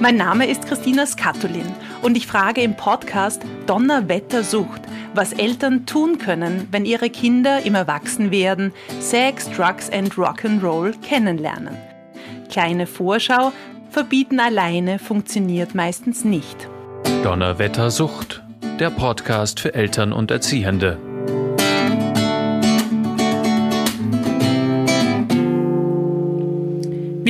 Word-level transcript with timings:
Mein 0.00 0.16
Name 0.16 0.46
ist 0.46 0.66
Christina 0.66 1.04
Skatulin 1.04 1.74
und 2.00 2.16
ich 2.16 2.26
frage 2.26 2.62
im 2.62 2.74
Podcast 2.74 3.42
Donnerwetter 3.66 4.42
sucht, 4.42 4.80
was 5.12 5.34
Eltern 5.34 5.84
tun 5.84 6.16
können, 6.16 6.68
wenn 6.70 6.86
ihre 6.86 7.10
Kinder 7.10 7.60
im 7.66 7.74
Erwachsenwerden 7.74 8.72
Sex, 8.98 9.50
Drugs 9.50 9.90
and 9.90 10.14
Rock'n'Roll 10.14 10.94
kennenlernen. 11.02 11.76
Kleine 12.50 12.86
Vorschau, 12.86 13.52
verbieten 13.90 14.40
alleine 14.40 14.98
funktioniert 14.98 15.74
meistens 15.74 16.24
nicht. 16.24 16.66
Donnerwetter 17.22 17.90
sucht, 17.90 18.42
der 18.78 18.88
Podcast 18.88 19.60
für 19.60 19.74
Eltern 19.74 20.14
und 20.14 20.30
Erziehende. 20.30 21.09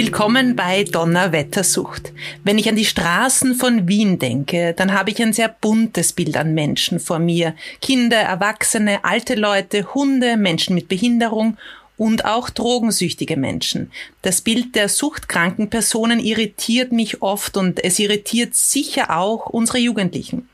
Willkommen 0.02 0.56
bei 0.56 0.84
Donnerwettersucht. 0.84 2.14
Wenn 2.42 2.56
ich 2.56 2.70
an 2.70 2.74
die 2.74 2.86
Straßen 2.86 3.54
von 3.54 3.86
Wien 3.86 4.18
denke, 4.18 4.73
dann 4.73 4.95
habe 4.95 5.10
ich 5.10 5.20
ein 5.20 5.34
sehr 5.34 5.50
buntes 5.50 6.14
Bild 6.14 6.38
an 6.38 6.54
Menschen 6.54 7.00
vor 7.00 7.18
mir. 7.18 7.54
Kinder, 7.82 8.16
Erwachsene, 8.16 9.04
alte 9.04 9.34
Leute, 9.34 9.92
Hunde, 9.92 10.38
Menschen 10.38 10.74
mit 10.74 10.88
Behinderung 10.88 11.59
und 11.98 12.24
auch 12.24 12.48
drogensüchtige 12.48 13.36
Menschen. 13.36 13.92
Das 14.23 14.40
Bild 14.40 14.74
der 14.74 14.88
suchtkranken 14.88 15.68
Personen 15.68 16.18
irritiert 16.18 16.92
mich 16.92 17.20
oft 17.20 17.59
und 17.59 17.84
es 17.84 17.98
irritiert 17.98 18.54
sicher 18.54 19.14
auch 19.18 19.51
unsere 19.51 19.76
Jugendlichen. 19.76 20.48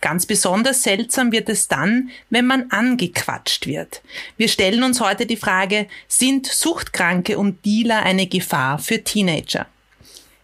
Ganz 0.00 0.26
besonders 0.26 0.82
seltsam 0.82 1.32
wird 1.32 1.48
es 1.48 1.68
dann, 1.68 2.10
wenn 2.30 2.46
man 2.46 2.70
angequatscht 2.70 3.66
wird. 3.66 4.02
Wir 4.36 4.48
stellen 4.48 4.82
uns 4.82 5.00
heute 5.00 5.26
die 5.26 5.36
Frage, 5.36 5.86
sind 6.08 6.46
Suchtkranke 6.46 7.38
und 7.38 7.64
Dealer 7.64 8.02
eine 8.02 8.26
Gefahr 8.26 8.78
für 8.78 9.04
Teenager? 9.04 9.66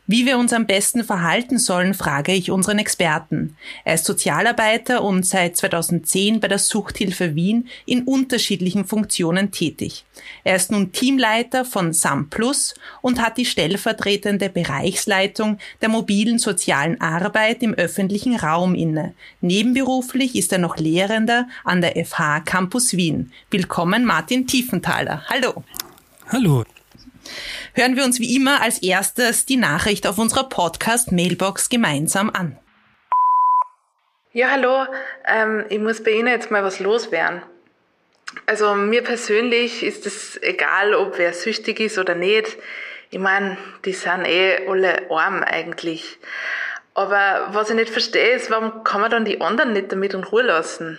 Wie 0.07 0.27
wir 0.27 0.37
uns 0.37 0.53
am 0.53 0.67
besten 0.67 1.03
verhalten 1.03 1.59
sollen, 1.59 1.95
frage 1.95 2.33
ich 2.33 2.51
unseren 2.51 2.79
Experten. 2.79 3.57
Er 3.85 3.95
ist 3.95 4.05
Sozialarbeiter 4.05 5.03
und 5.03 5.25
seit 5.25 5.57
2010 5.57 6.41
bei 6.41 6.49
der 6.49 6.59
Suchthilfe 6.59 7.35
Wien 7.35 7.69
in 7.87 8.03
unterschiedlichen 8.03 8.85
Funktionen 8.85 9.51
tätig. 9.51 10.05
Er 10.45 10.57
ist 10.57 10.71
nun 10.71 10.93
Teamleiter 10.93 11.65
von 11.65 11.95
SAM 11.95 12.29
Plus 12.29 12.75
und 13.01 13.19
hat 13.19 13.39
die 13.39 13.47
stellvertretende 13.47 14.51
Bereichsleitung 14.51 15.57
der 15.81 15.89
mobilen 15.89 16.39
sozialen 16.39 17.01
Arbeit 17.01 17.63
im 17.63 17.73
öffentlichen 17.73 18.37
Raum 18.37 18.75
inne. 18.75 19.15
Nebenberuflich 19.41 20.37
ist 20.37 20.53
er 20.53 20.59
noch 20.59 20.77
Lehrender 20.77 21.49
an 21.65 21.81
der 21.81 22.05
FH 22.05 22.41
Campus 22.41 22.93
Wien. 22.93 23.33
Willkommen 23.51 24.05
Martin 24.05 24.47
Tiefenthaler. 24.47 25.23
Hallo. 25.31 25.65
Hallo 26.29 26.65
hören 27.75 27.97
wir 27.97 28.05
uns 28.05 28.21
wie 28.21 28.37
immer 28.37 28.63
als 28.63 28.83
erstes 28.83 29.47
die 29.47 29.57
Nachricht 29.57 30.07
auf 30.07 30.19
unserer 30.19 30.49
Podcast-Mailbox 30.49 31.69
gemeinsam 31.69 32.31
an. 32.31 32.59
Ja, 34.33 34.51
hallo. 34.51 34.87
Ähm, 35.27 35.65
ich 35.69 35.79
muss 35.79 36.03
bei 36.03 36.11
Ihnen 36.11 36.29
jetzt 36.29 36.51
mal 36.51 36.65
was 36.65 36.81
loswerden. 36.81 37.43
Also 38.47 38.75
mir 38.75 39.03
persönlich 39.03 39.83
ist 39.83 40.07
es 40.07 40.43
egal, 40.43 40.95
ob 40.95 41.19
wer 41.19 41.33
süchtig 41.33 41.79
ist 41.79 41.99
oder 41.99 42.15
nicht. 42.15 42.57
Ich 43.11 43.21
meine, 43.21 43.57
die 43.85 43.93
sind 43.93 44.25
eh 44.25 44.67
alle 44.67 45.09
arm 45.11 45.45
eigentlich. 45.45 46.19
Aber 46.95 47.49
was 47.53 47.71
ich 47.71 47.77
nicht 47.77 47.91
verstehe, 47.91 48.31
ist, 48.31 48.51
warum 48.51 48.83
kann 48.83 49.01
man 49.01 49.11
dann 49.11 49.25
die 49.25 49.41
anderen 49.41 49.73
nicht 49.73 49.93
damit 49.93 50.15
in 50.15 50.25
Ruhe 50.25 50.43
lassen? 50.43 50.99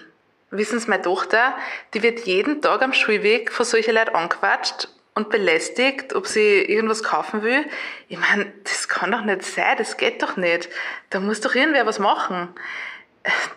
Wissen 0.52 0.80
Sie, 0.80 0.90
meine 0.90 1.04
Tochter, 1.04 1.56
die 1.94 2.04
wird 2.04 2.22
jeden 2.22 2.62
Tag 2.62 2.82
am 2.82 2.94
Schulweg 2.94 3.52
von 3.52 3.66
solchen 3.66 3.96
Leuten 3.96 4.16
angequatscht 4.16 4.88
und 5.16 5.30
belästigt, 5.30 6.14
ob 6.14 6.28
sie 6.28 6.62
irgendwas 6.62 7.02
kaufen 7.02 7.42
will. 7.42 7.66
Ich 8.10 8.20
meine, 8.20 8.52
das 8.64 8.88
kann 8.90 9.12
doch 9.12 9.22
nicht 9.22 9.44
sein, 9.44 9.76
das 9.78 9.98
geht 9.98 10.22
doch 10.22 10.36
nicht. 10.36 10.70
Da 11.10 11.20
muss 11.20 11.42
doch 11.42 11.56
irgendwer 11.56 11.86
was 11.86 12.00
machen. 12.00 12.50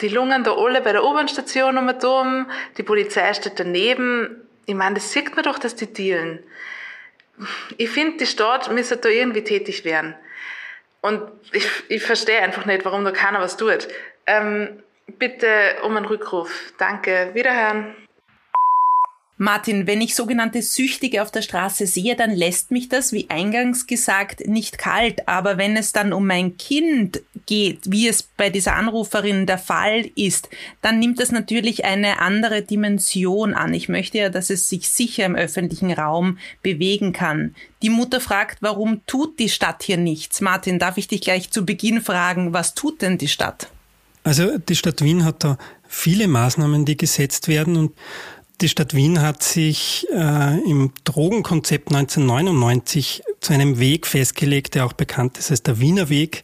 Die 0.01 0.09
lungern 0.09 0.45
da 0.45 0.55
alle 0.57 0.81
bei 0.81 0.93
der 0.93 1.05
U-Bahn-Station 1.05 1.77
um 1.77 1.89
und 1.89 2.05
um, 2.05 2.51
die 2.79 2.83
Polizei 2.83 3.35
steht 3.35 3.61
daneben. 3.61 4.49
Ich 4.65 4.75
meine, 4.75 4.95
das 4.95 5.13
sieht 5.13 5.35
man 5.35 5.45
doch, 5.45 5.59
dass 5.59 5.75
die 5.75 5.93
dealen. 5.93 6.43
Ich 7.77 7.91
finde, 7.91 8.19
die 8.19 8.27
Stadt 8.27 8.71
müsste 8.71 8.97
da 8.97 9.09
irgendwie 9.09 9.45
tätig 9.45 9.85
werden. 9.85 10.15
Und 11.01 11.23
ich, 11.53 11.69
ich 11.89 12.03
verstehe 12.03 12.41
einfach 12.41 12.67
nicht, 12.67 12.85
warum 12.85 13.05
da 13.05 13.11
keiner 13.11 13.41
was 13.41 13.57
tut. 13.57 13.89
Ähm, 14.27 14.83
bitte 15.07 15.77
um 15.83 15.97
einen 15.97 16.07
Rückruf. 16.07 16.73
Danke. 16.79 17.31
Wiederhören. 17.35 17.95
Martin, 19.41 19.87
wenn 19.87 20.01
ich 20.01 20.17
sogenannte 20.17 20.63
Süchtige 20.63 21.23
auf 21.23 21.31
der 21.31 21.43
Straße 21.43 21.87
sehe, 21.87 22.17
dann 22.17 22.33
lässt 22.33 22.73
mich 22.73 22.89
das, 22.89 23.13
wie 23.13 23.31
eingangs 23.31 23.87
gesagt, 23.87 24.47
nicht 24.49 24.79
kalt. 24.79 25.29
Aber 25.29 25.59
wenn 25.59 25.77
es 25.77 25.93
dann 25.93 26.13
um 26.13 26.27
mein 26.27 26.57
Kind 26.57 27.23
geht, 27.47 27.79
wie 27.85 28.09
es 28.09 28.25
bei 28.25 28.51
dieser 28.51 28.75
Anruferin 28.75 29.47
der 29.47 29.59
Fall 29.59 30.11
ist, 30.17 30.49
dann 30.83 30.99
nimmt 30.99 31.21
das 31.21 31.31
natürlich 31.31 31.85
eine 31.85 32.19
andere 32.21 32.63
Dimension 32.63 33.55
an. 33.55 33.73
Ich 33.75 33.89
möchte 33.89 34.19
ja, 34.19 34.29
dass 34.29 34.51
es 34.51 34.69
sich 34.69 34.89
sicher 34.89 35.25
im 35.25 35.37
öffentlichen 35.37 35.93
Raum 35.93 36.39
bewegen 36.63 37.13
kann. 37.13 37.55
Die 37.83 37.91
Mutter 37.91 38.21
fragt, 38.21 38.59
warum 38.61 39.03
tut 39.07 39.39
die 39.39 39.49
Stadt 39.49 39.85
hier 39.85 39.99
nichts? 39.99 40.41
Martin, 40.41 40.81
darf 40.81 40.99
ich 40.99 41.07
dich 41.07 41.21
gleich 41.21 41.51
zu 41.51 41.65
Beginn 41.65 42.01
fragen, 42.01 42.53
was 42.53 42.75
tut 42.75 43.03
denn 43.03 43.19
die 43.19 43.29
Stadt? 43.29 43.69
Also 44.25 44.59
die 44.59 44.77
Stadt 44.77 45.01
Wien 45.01 45.25
hat 45.25 45.45
da 45.45 45.59
viele 45.87 46.27
Maßnahmen, 46.29 46.85
die 46.85 46.97
gesetzt 46.97 47.49
werden 47.49 47.77
und 47.77 47.93
die 48.61 48.69
Stadt 48.69 48.95
Wien 48.95 49.21
hat 49.21 49.43
sich 49.43 50.07
äh, 50.13 50.59
im 50.69 50.93
Drogenkonzept 51.05 51.95
1999 51.95 53.23
zu 53.41 53.53
einem 53.53 53.79
Weg 53.79 54.07
festgelegt, 54.07 54.75
der 54.75 54.87
auch 54.87 54.93
bekannt 54.93 55.39
ist 55.39 55.51
als 55.51 55.63
der 55.63 55.81
Wiener 55.81 56.09
Weg. 56.09 56.43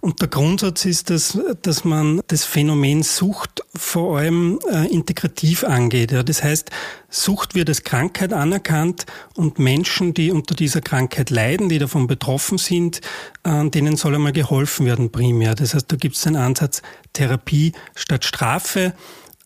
Und 0.00 0.20
der 0.20 0.28
Grundsatz 0.28 0.84
ist, 0.84 1.10
dass, 1.10 1.38
dass 1.62 1.84
man 1.84 2.22
das 2.26 2.44
Phänomen 2.44 3.04
Sucht 3.04 3.62
vor 3.76 4.18
allem 4.18 4.58
äh, 4.68 4.86
integrativ 4.88 5.62
angeht. 5.62 6.10
Ja. 6.10 6.24
Das 6.24 6.42
heißt, 6.42 6.70
Sucht 7.08 7.54
wird 7.54 7.68
als 7.68 7.84
Krankheit 7.84 8.32
anerkannt 8.32 9.06
und 9.36 9.60
Menschen, 9.60 10.12
die 10.12 10.32
unter 10.32 10.56
dieser 10.56 10.80
Krankheit 10.80 11.30
leiden, 11.30 11.68
die 11.68 11.78
davon 11.78 12.08
betroffen 12.08 12.58
sind, 12.58 13.00
äh, 13.44 13.68
denen 13.68 13.96
soll 13.96 14.16
einmal 14.16 14.32
geholfen 14.32 14.86
werden 14.86 15.12
primär. 15.12 15.54
Das 15.54 15.74
heißt, 15.74 15.92
da 15.92 15.96
gibt 15.96 16.16
es 16.16 16.22
den 16.22 16.34
Ansatz 16.34 16.82
Therapie 17.12 17.72
statt 17.94 18.24
Strafe. 18.24 18.94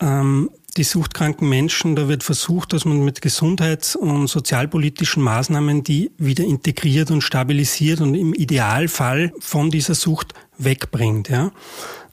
Ähm, 0.00 0.50
die 0.76 0.84
suchtkranken 0.84 1.48
Menschen, 1.48 1.96
da 1.96 2.08
wird 2.08 2.22
versucht, 2.22 2.72
dass 2.72 2.84
man 2.84 3.04
mit 3.04 3.22
gesundheits- 3.22 3.96
und 3.96 4.28
sozialpolitischen 4.28 5.22
Maßnahmen 5.22 5.82
die 5.82 6.10
wieder 6.18 6.44
integriert 6.44 7.10
und 7.10 7.22
stabilisiert 7.22 8.00
und 8.00 8.14
im 8.14 8.34
Idealfall 8.34 9.32
von 9.38 9.70
dieser 9.70 9.94
Sucht 9.94 10.34
wegbringt. 10.58 11.28
Ja. 11.28 11.52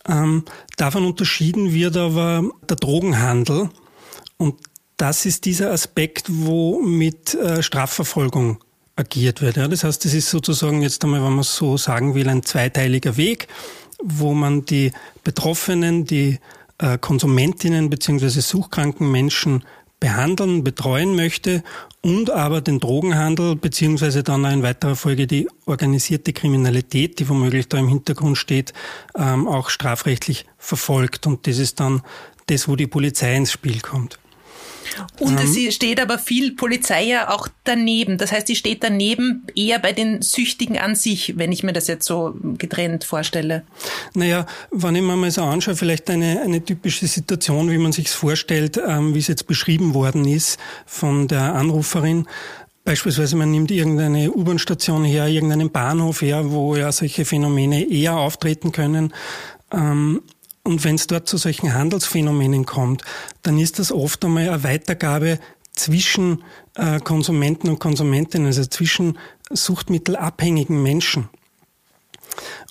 Ähm, 0.08 0.44
davon 0.78 1.06
unterschieden 1.06 1.74
wird 1.74 1.98
aber 1.98 2.44
der 2.70 2.78
Drogenhandel 2.78 3.70
und 4.38 4.56
das 4.98 5.26
ist 5.26 5.46
dieser 5.46 5.72
Aspekt, 5.72 6.28
wo 6.30 6.80
mit 6.82 7.34
äh, 7.34 7.64
Strafverfolgung 7.64 8.64
agiert 8.96 9.42
wird. 9.42 9.58
Ja. 9.58 9.68
Das 9.68 9.84
heißt, 9.84 10.06
das 10.06 10.14
ist 10.14 10.30
sozusagen 10.30 10.82
jetzt 10.82 11.04
einmal, 11.04 11.24
wenn 11.24 11.34
man 11.34 11.44
so 11.44 11.78
sagen 11.78 12.16
will, 12.16 12.30
ein 12.30 12.44
zweiteiliger 12.44 13.18
Weg, 13.18 13.48
wo 14.02 14.34
man 14.34 14.66
die 14.66 14.92
Betroffenen, 15.24 16.06
die 16.06 16.40
äh, 16.78 16.98
Konsumentinnen 16.98 17.90
bzw. 17.90 18.28
suchkranken 18.40 19.12
Menschen 19.12 19.64
behandeln, 20.00 20.66
betreuen 20.66 21.16
möchte 21.16 21.64
und 22.02 22.30
aber 22.30 22.60
den 22.60 22.82
Drogenhandel 22.82 23.56
beziehungsweise 23.56 24.22
dann 24.22 24.44
in 24.44 24.62
weiterer 24.62 24.98
Folge 24.98 25.28
die 25.28 25.48
organisierte 25.66 26.34
Kriminalität, 26.34 27.20
die 27.20 27.30
womöglich 27.30 27.70
da 27.70 27.78
im 27.78 27.88
Hintergrund 27.88 28.38
steht, 28.38 28.74
ähm, 29.16 29.48
auch 29.48 29.70
strafrechtlich 29.70 30.46
verfolgt. 30.58 31.26
Und 31.26 31.48
das 31.48 31.58
ist 31.58 31.80
dann 31.80 32.02
das, 32.48 32.68
wo 32.68 32.76
die 32.76 32.88
Polizei 32.88 33.34
ins 33.36 33.54
Spiel 33.54 33.80
kommt. 33.80 34.20
Und 35.20 35.40
ähm, 35.40 35.68
es 35.68 35.76
steht 35.76 36.00
aber 36.00 36.20
viel 36.20 36.56
Polizei 36.56 37.04
ja 37.04 37.30
auch 37.30 37.48
daneben. 37.64 38.18
Das 38.18 38.32
heißt, 38.32 38.48
sie 38.48 38.56
steht 38.56 38.84
daneben 38.84 39.46
eher 39.56 39.80
bei 39.80 39.92
den 39.94 40.22
Süchtigen 40.22 40.78
an 40.78 40.96
sich, 40.96 41.38
wenn 41.38 41.52
ich 41.52 41.64
mir 41.64 41.74
das 41.74 41.88
jetzt 41.88 42.06
so 42.06 42.36
getrennt 42.58 43.04
vorstelle. 43.04 43.64
Naja, 44.14 44.46
wenn 44.72 44.96
ich 44.96 45.02
mir 45.02 45.16
mal 45.16 45.32
so 45.32 45.44
anschaue, 45.44 45.76
vielleicht 45.76 46.10
eine, 46.10 46.42
eine 46.42 46.64
typische 46.64 47.08
Situation, 47.08 47.72
wie 47.72 47.78
man 47.78 47.92
sich 47.92 48.10
vorstellt, 48.10 48.80
ähm, 48.86 49.14
wie 49.16 49.20
es 49.20 49.28
jetzt 49.28 49.48
beschrieben 49.48 49.94
worden 49.94 50.26
ist 50.26 50.60
von 50.86 51.28
der 51.28 51.56
Anruferin. 51.56 52.28
Beispielsweise 52.86 53.38
man 53.38 53.50
nimmt 53.50 53.72
irgendeine 53.72 54.32
U-Bahn-Station 54.32 55.06
her, 55.06 55.28
irgendeinen 55.28 55.72
Bahnhof 55.72 56.22
her, 56.22 56.52
wo 56.52 56.76
ja 56.76 56.92
solche 56.92 57.24
Phänomene 57.24 57.90
eher 57.90 58.18
auftreten 58.18 58.74
können. 58.74 59.14
Ähm, 59.72 60.22
und 60.64 60.84
wenn 60.84 60.96
es 60.96 61.08
dort 61.08 61.28
zu 61.28 61.38
solchen 61.38 61.74
Handelsphänomenen 61.74 62.66
kommt, 62.66 63.04
dann 63.42 63.60
ist 63.60 63.80
das 63.80 63.92
oft 63.92 64.24
einmal 64.24 64.50
eine 64.50 64.64
Weitergabe 64.64 65.40
zwischen 65.74 66.44
äh, 66.76 67.00
Konsumenten 67.00 67.70
und 67.70 67.80
Konsumentinnen, 67.80 68.48
also 68.48 68.66
zwischen 68.66 69.18
suchtmittelabhängigen 69.50 70.82
Menschen. 70.82 71.30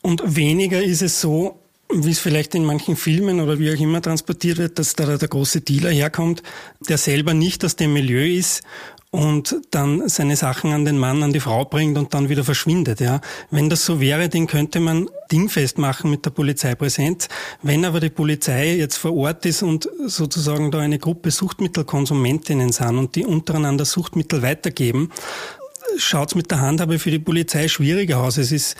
Und 0.00 0.36
weniger 0.36 0.82
ist 0.82 1.02
es 1.02 1.20
so, 1.20 1.58
wie 1.92 2.10
es 2.10 2.18
vielleicht 2.18 2.54
in 2.54 2.64
manchen 2.64 2.96
Filmen 2.96 3.40
oder 3.40 3.58
wie 3.58 3.70
auch 3.70 3.78
immer 3.78 4.00
transportiert 4.00 4.58
wird, 4.58 4.78
dass 4.78 4.94
da 4.94 5.16
der 5.16 5.28
große 5.28 5.60
Dealer 5.60 5.90
herkommt, 5.90 6.42
der 6.88 6.96
selber 6.96 7.34
nicht 7.34 7.64
aus 7.64 7.76
dem 7.76 7.92
Milieu 7.92 8.26
ist 8.26 8.62
und 9.12 9.60
dann 9.70 10.08
seine 10.08 10.36
Sachen 10.36 10.72
an 10.72 10.86
den 10.86 10.96
Mann, 10.96 11.22
an 11.22 11.34
die 11.34 11.40
Frau 11.40 11.66
bringt 11.66 11.98
und 11.98 12.14
dann 12.14 12.30
wieder 12.30 12.44
verschwindet. 12.44 12.98
Ja, 12.98 13.20
wenn 13.50 13.68
das 13.68 13.84
so 13.84 14.00
wäre, 14.00 14.30
den 14.30 14.46
könnte 14.46 14.80
man 14.80 15.08
dingfest 15.30 15.76
machen 15.76 16.10
mit 16.10 16.24
der 16.24 16.30
Polizeipräsenz. 16.30 17.28
Wenn 17.62 17.84
aber 17.84 18.00
die 18.00 18.08
Polizei 18.08 18.74
jetzt 18.74 18.96
vor 18.96 19.14
Ort 19.14 19.44
ist 19.44 19.62
und 19.62 19.86
sozusagen 20.06 20.70
da 20.70 20.78
eine 20.78 20.98
Gruppe 20.98 21.30
Suchtmittelkonsumentinnen 21.30 22.72
sind 22.72 22.96
und 22.96 23.14
die 23.14 23.26
untereinander 23.26 23.84
Suchtmittel 23.84 24.40
weitergeben, 24.40 25.10
schaut 25.98 26.30
es 26.30 26.34
mit 26.34 26.50
der 26.50 26.62
Handhabe 26.62 26.98
für 26.98 27.10
die 27.10 27.18
Polizei 27.18 27.68
schwieriger 27.68 28.20
aus. 28.20 28.38
Es 28.38 28.50
ist 28.50 28.76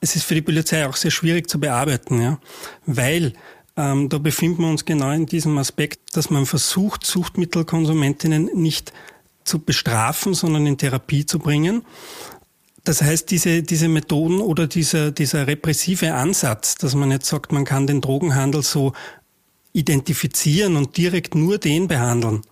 es 0.00 0.16
ist 0.16 0.24
für 0.24 0.34
die 0.34 0.42
Polizei 0.42 0.86
auch 0.86 0.96
sehr 0.96 1.12
schwierig 1.12 1.48
zu 1.48 1.60
bearbeiten, 1.60 2.20
ja, 2.20 2.38
weil 2.86 3.34
ähm, 3.76 4.08
da 4.08 4.18
befinden 4.18 4.62
wir 4.62 4.68
uns 4.68 4.84
genau 4.84 5.10
in 5.10 5.26
diesem 5.26 5.56
Aspekt, 5.58 6.16
dass 6.16 6.28
man 6.28 6.44
versucht, 6.44 7.06
Suchtmittelkonsumentinnen 7.06 8.50
nicht 8.54 8.92
zu 9.44 9.58
bestrafen, 9.58 10.34
sondern 10.34 10.66
in 10.66 10.78
Therapie 10.78 11.26
zu 11.26 11.38
bringen. 11.38 11.84
Das 12.84 13.00
heißt, 13.00 13.30
diese, 13.30 13.62
diese 13.62 13.88
Methoden 13.88 14.40
oder 14.40 14.66
dieser, 14.66 15.12
dieser 15.12 15.46
repressive 15.46 16.14
Ansatz, 16.14 16.74
dass 16.74 16.94
man 16.94 17.10
jetzt 17.10 17.28
sagt, 17.28 17.52
man 17.52 17.64
kann 17.64 17.86
den 17.86 18.00
Drogenhandel 18.00 18.62
so 18.62 18.92
identifizieren 19.72 20.76
und 20.76 20.96
direkt 20.96 21.34
nur 21.34 21.58
den 21.58 21.88
behandeln, 21.88 22.42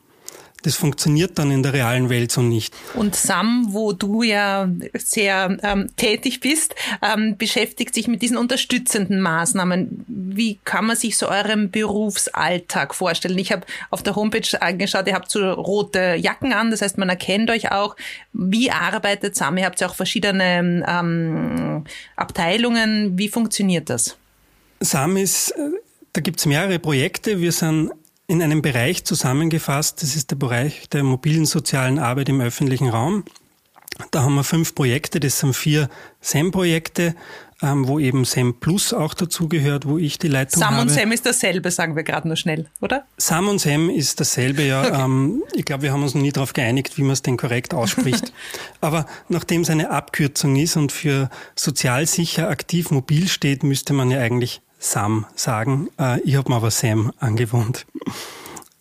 das 0.62 0.76
funktioniert 0.76 1.38
dann 1.38 1.50
in 1.50 1.62
der 1.62 1.72
realen 1.72 2.10
Welt 2.10 2.30
so 2.30 2.42
nicht. 2.42 2.74
Und 2.94 3.16
Sam, 3.16 3.68
wo 3.70 3.92
du 3.92 4.22
ja 4.22 4.68
sehr 4.94 5.58
ähm, 5.62 5.88
tätig 5.96 6.40
bist, 6.40 6.74
ähm, 7.02 7.36
beschäftigt 7.36 7.94
sich 7.94 8.08
mit 8.08 8.22
diesen 8.22 8.36
unterstützenden 8.36 9.20
Maßnahmen. 9.20 10.04
Wie 10.06 10.58
kann 10.64 10.86
man 10.86 10.96
sich 10.96 11.16
so 11.16 11.28
euren 11.28 11.70
Berufsalltag 11.70 12.94
vorstellen? 12.94 13.38
Ich 13.38 13.52
habe 13.52 13.66
auf 13.90 14.02
der 14.02 14.16
Homepage 14.16 14.60
angeschaut, 14.60 15.06
ihr 15.06 15.14
habt 15.14 15.30
so 15.30 15.50
rote 15.50 16.16
Jacken 16.16 16.52
an, 16.52 16.70
das 16.70 16.82
heißt, 16.82 16.98
man 16.98 17.08
erkennt 17.08 17.50
euch 17.50 17.72
auch. 17.72 17.96
Wie 18.32 18.70
arbeitet 18.70 19.36
Sam? 19.36 19.56
Ihr 19.56 19.64
habt 19.64 19.80
ja 19.80 19.88
auch 19.88 19.94
verschiedene 19.94 20.84
ähm, 20.86 21.84
Abteilungen. 22.16 23.18
Wie 23.18 23.28
funktioniert 23.28 23.88
das? 23.88 24.16
Sam 24.80 25.16
ist, 25.16 25.50
äh, 25.52 25.70
da 26.12 26.20
gibt's 26.20 26.46
mehrere 26.46 26.78
Projekte. 26.78 27.40
Wir 27.40 27.52
sind 27.52 27.92
in 28.30 28.42
einem 28.42 28.62
Bereich 28.62 29.04
zusammengefasst. 29.04 30.02
Das 30.02 30.14
ist 30.14 30.30
der 30.30 30.36
Bereich 30.36 30.88
der 30.88 31.02
mobilen 31.02 31.46
sozialen 31.46 31.98
Arbeit 31.98 32.28
im 32.28 32.40
öffentlichen 32.40 32.88
Raum. 32.88 33.24
Da 34.12 34.22
haben 34.22 34.36
wir 34.36 34.44
fünf 34.44 34.76
Projekte, 34.76 35.18
das 35.18 35.40
sind 35.40 35.54
vier 35.54 35.88
SEM-Projekte, 36.20 37.16
ähm, 37.60 37.88
wo 37.88 37.98
eben 37.98 38.24
SEM 38.24 38.60
Plus 38.60 38.94
auch 38.94 39.14
dazugehört, 39.14 39.84
wo 39.84 39.98
ich 39.98 40.16
die 40.18 40.28
Leitung 40.28 40.60
Sam 40.60 40.76
habe. 40.76 40.88
Sam 40.88 40.88
und 40.88 40.94
SEM 40.94 41.12
ist 41.12 41.26
dasselbe, 41.26 41.72
sagen 41.72 41.96
wir 41.96 42.04
gerade 42.04 42.28
nur 42.28 42.36
schnell, 42.36 42.68
oder? 42.80 43.04
Sam 43.18 43.48
und 43.48 43.58
SEM 43.58 43.90
ist 43.90 44.20
dasselbe, 44.20 44.62
ja. 44.62 44.84
Okay. 44.84 45.02
Ähm, 45.02 45.42
ich 45.52 45.64
glaube, 45.64 45.82
wir 45.82 45.92
haben 45.92 46.04
uns 46.04 46.14
noch 46.14 46.22
nie 46.22 46.30
darauf 46.30 46.52
geeinigt, 46.52 46.98
wie 46.98 47.02
man 47.02 47.12
es 47.14 47.22
denn 47.22 47.36
korrekt 47.36 47.74
ausspricht. 47.74 48.32
Aber 48.80 49.06
nachdem 49.28 49.62
es 49.62 49.70
eine 49.70 49.90
Abkürzung 49.90 50.54
ist 50.54 50.76
und 50.76 50.92
für 50.92 51.30
sozial 51.56 52.06
sicher 52.06 52.48
aktiv 52.48 52.92
mobil 52.92 53.26
steht, 53.26 53.64
müsste 53.64 53.92
man 53.92 54.08
ja 54.12 54.20
eigentlich 54.20 54.62
Sam 54.80 55.26
sagen. 55.36 55.88
Äh, 55.98 56.20
ich 56.22 56.34
habe 56.34 56.50
mir 56.50 56.56
aber 56.56 56.72
Sam 56.72 57.12
angewohnt. 57.18 57.86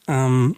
Ähm, 0.07 0.55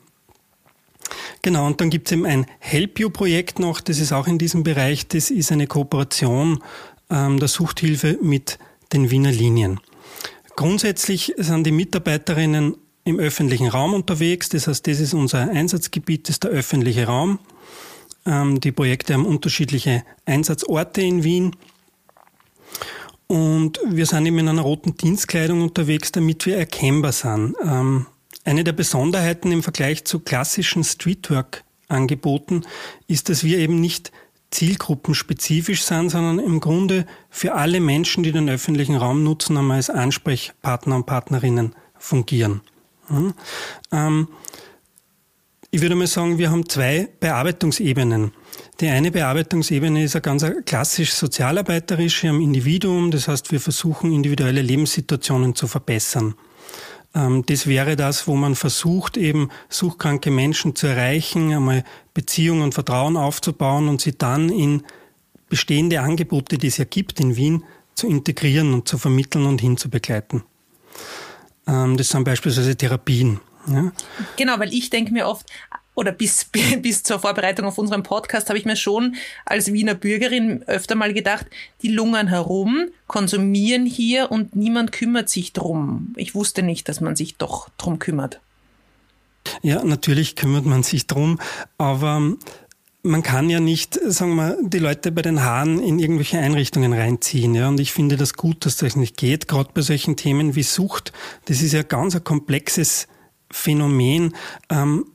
genau, 1.41 1.67
und 1.67 1.81
dann 1.81 1.89
gibt 1.89 2.07
es 2.07 2.13
eben 2.13 2.25
ein 2.25 2.45
Help 2.59 2.99
You-Projekt 2.99 3.59
noch, 3.59 3.81
das 3.81 3.99
ist 3.99 4.13
auch 4.13 4.27
in 4.27 4.37
diesem 4.37 4.63
Bereich. 4.63 5.07
Das 5.09 5.29
ist 5.29 5.51
eine 5.51 5.67
Kooperation 5.67 6.63
ähm, 7.09 7.39
der 7.39 7.49
Suchthilfe 7.49 8.17
mit 8.21 8.59
den 8.93 9.09
Wiener 9.09 9.31
Linien. 9.31 9.79
Grundsätzlich 10.55 11.33
sind 11.37 11.65
die 11.65 11.71
Mitarbeiterinnen 11.71 12.77
im 13.03 13.19
öffentlichen 13.19 13.67
Raum 13.67 13.93
unterwegs. 13.93 14.49
Das 14.49 14.67
heißt, 14.67 14.85
das 14.85 14.99
ist 14.99 15.13
unser 15.13 15.49
Einsatzgebiet, 15.49 16.27
das 16.29 16.35
ist 16.35 16.43
der 16.43 16.51
öffentliche 16.51 17.07
Raum. 17.07 17.39
Ähm, 18.25 18.59
die 18.59 18.71
Projekte 18.71 19.13
haben 19.15 19.25
unterschiedliche 19.25 20.03
Einsatzorte 20.25 21.01
in 21.01 21.23
Wien. 21.23 21.55
Und 23.31 23.79
wir 23.85 24.05
sind 24.07 24.25
eben 24.25 24.39
in 24.39 24.49
einer 24.49 24.61
roten 24.61 24.97
Dienstkleidung 24.97 25.61
unterwegs, 25.61 26.11
damit 26.11 26.45
wir 26.45 26.57
erkennbar 26.57 27.13
sind. 27.13 27.55
Ähm, 27.63 28.07
eine 28.43 28.65
der 28.65 28.73
Besonderheiten 28.73 29.53
im 29.53 29.63
Vergleich 29.63 30.03
zu 30.03 30.19
klassischen 30.19 30.83
Streetwork-Angeboten 30.83 32.63
ist, 33.07 33.29
dass 33.29 33.45
wir 33.45 33.59
eben 33.59 33.79
nicht 33.79 34.11
zielgruppenspezifisch 34.49 35.83
sind, 35.83 36.09
sondern 36.09 36.39
im 36.39 36.59
Grunde 36.59 37.05
für 37.29 37.53
alle 37.53 37.79
Menschen, 37.79 38.23
die 38.23 38.33
den 38.33 38.49
öffentlichen 38.49 38.97
Raum 38.97 39.23
nutzen, 39.23 39.55
einmal 39.55 39.77
als 39.77 39.89
Ansprechpartner 39.89 40.97
und 40.97 41.05
Partnerinnen 41.05 41.73
fungieren. 41.97 42.59
Hm? 43.07 43.33
Ähm, 43.93 44.27
ich 45.69 45.81
würde 45.81 45.95
mal 45.95 46.05
sagen, 46.05 46.37
wir 46.37 46.51
haben 46.51 46.67
zwei 46.67 47.07
Bearbeitungsebenen. 47.21 48.33
Die 48.81 48.89
eine 48.89 49.11
Bearbeitungsebene 49.11 50.03
ist 50.03 50.15
eine 50.15 50.23
ganz 50.23 50.43
klassisch 50.65 51.13
sozialarbeiterische 51.13 52.29
am 52.29 52.41
Individuum. 52.41 53.11
Das 53.11 53.27
heißt, 53.27 53.51
wir 53.51 53.61
versuchen, 53.61 54.11
individuelle 54.11 54.63
Lebenssituationen 54.63 55.53
zu 55.53 55.67
verbessern. 55.67 56.33
Ähm, 57.13 57.45
das 57.45 57.67
wäre 57.67 57.95
das, 57.95 58.27
wo 58.27 58.35
man 58.35 58.55
versucht, 58.55 59.17
eben 59.17 59.49
suchkranke 59.69 60.31
Menschen 60.31 60.75
zu 60.75 60.87
erreichen, 60.87 61.53
einmal 61.53 61.83
Beziehungen 62.15 62.63
und 62.63 62.73
Vertrauen 62.73 63.17
aufzubauen 63.17 63.87
und 63.87 64.01
sie 64.01 64.17
dann 64.17 64.49
in 64.49 64.81
bestehende 65.47 66.01
Angebote, 66.01 66.57
die 66.57 66.67
es 66.67 66.77
ja 66.77 66.85
gibt 66.85 67.19
in 67.19 67.35
Wien, 67.35 67.63
zu 67.93 68.07
integrieren 68.07 68.73
und 68.73 68.87
zu 68.87 68.97
vermitteln 68.97 69.45
und 69.45 69.61
hinzubegleiten. 69.61 70.41
Ähm, 71.67 71.97
das 71.97 72.09
sind 72.09 72.23
beispielsweise 72.23 72.75
Therapien. 72.75 73.41
Ja. 73.67 73.91
Genau, 74.37 74.57
weil 74.57 74.73
ich 74.73 74.89
denke 74.89 75.13
mir 75.13 75.27
oft, 75.27 75.45
oder 75.95 76.11
bis, 76.11 76.45
bis 76.81 77.03
zur 77.03 77.19
Vorbereitung 77.19 77.65
auf 77.65 77.77
unseren 77.77 78.03
Podcast 78.03 78.49
habe 78.49 78.57
ich 78.57 78.65
mir 78.65 78.75
schon 78.75 79.15
als 79.45 79.73
Wiener 79.73 79.95
Bürgerin 79.95 80.63
öfter 80.63 80.95
mal 80.95 81.13
gedacht, 81.13 81.47
die 81.81 81.89
lungern 81.89 82.27
herum, 82.27 82.89
konsumieren 83.07 83.85
hier 83.85 84.31
und 84.31 84.55
niemand 84.55 84.91
kümmert 84.91 85.29
sich 85.29 85.53
drum. 85.53 86.13
Ich 86.17 86.35
wusste 86.35 86.63
nicht, 86.63 86.89
dass 86.89 87.01
man 87.01 87.15
sich 87.15 87.37
doch 87.37 87.69
drum 87.77 87.99
kümmert. 87.99 88.39
Ja, 89.61 89.83
natürlich 89.83 90.35
kümmert 90.35 90.65
man 90.65 90.83
sich 90.83 91.07
drum, 91.07 91.39
aber 91.77 92.35
man 93.03 93.23
kann 93.23 93.49
ja 93.49 93.59
nicht, 93.59 93.99
sagen 94.05 94.35
wir, 94.35 94.57
die 94.61 94.77
Leute 94.79 95.11
bei 95.11 95.23
den 95.23 95.43
Haaren 95.43 95.79
in 95.79 95.97
irgendwelche 95.97 96.37
Einrichtungen 96.37 96.93
reinziehen. 96.93 97.55
Ja, 97.55 97.67
und 97.67 97.79
ich 97.79 97.91
finde 97.91 98.17
das 98.17 98.35
gut, 98.35 98.65
dass 98.65 98.77
das 98.77 98.95
nicht 98.95 99.17
geht, 99.17 99.47
gerade 99.47 99.71
bei 99.73 99.81
solchen 99.81 100.15
Themen 100.15 100.55
wie 100.55 100.63
Sucht. 100.63 101.11
Das 101.45 101.61
ist 101.61 101.73
ja 101.73 101.81
ganz 101.81 102.15
ein 102.15 102.23
komplexes 102.23 103.07
Phänomen. 103.49 104.35
Ähm, 104.69 105.05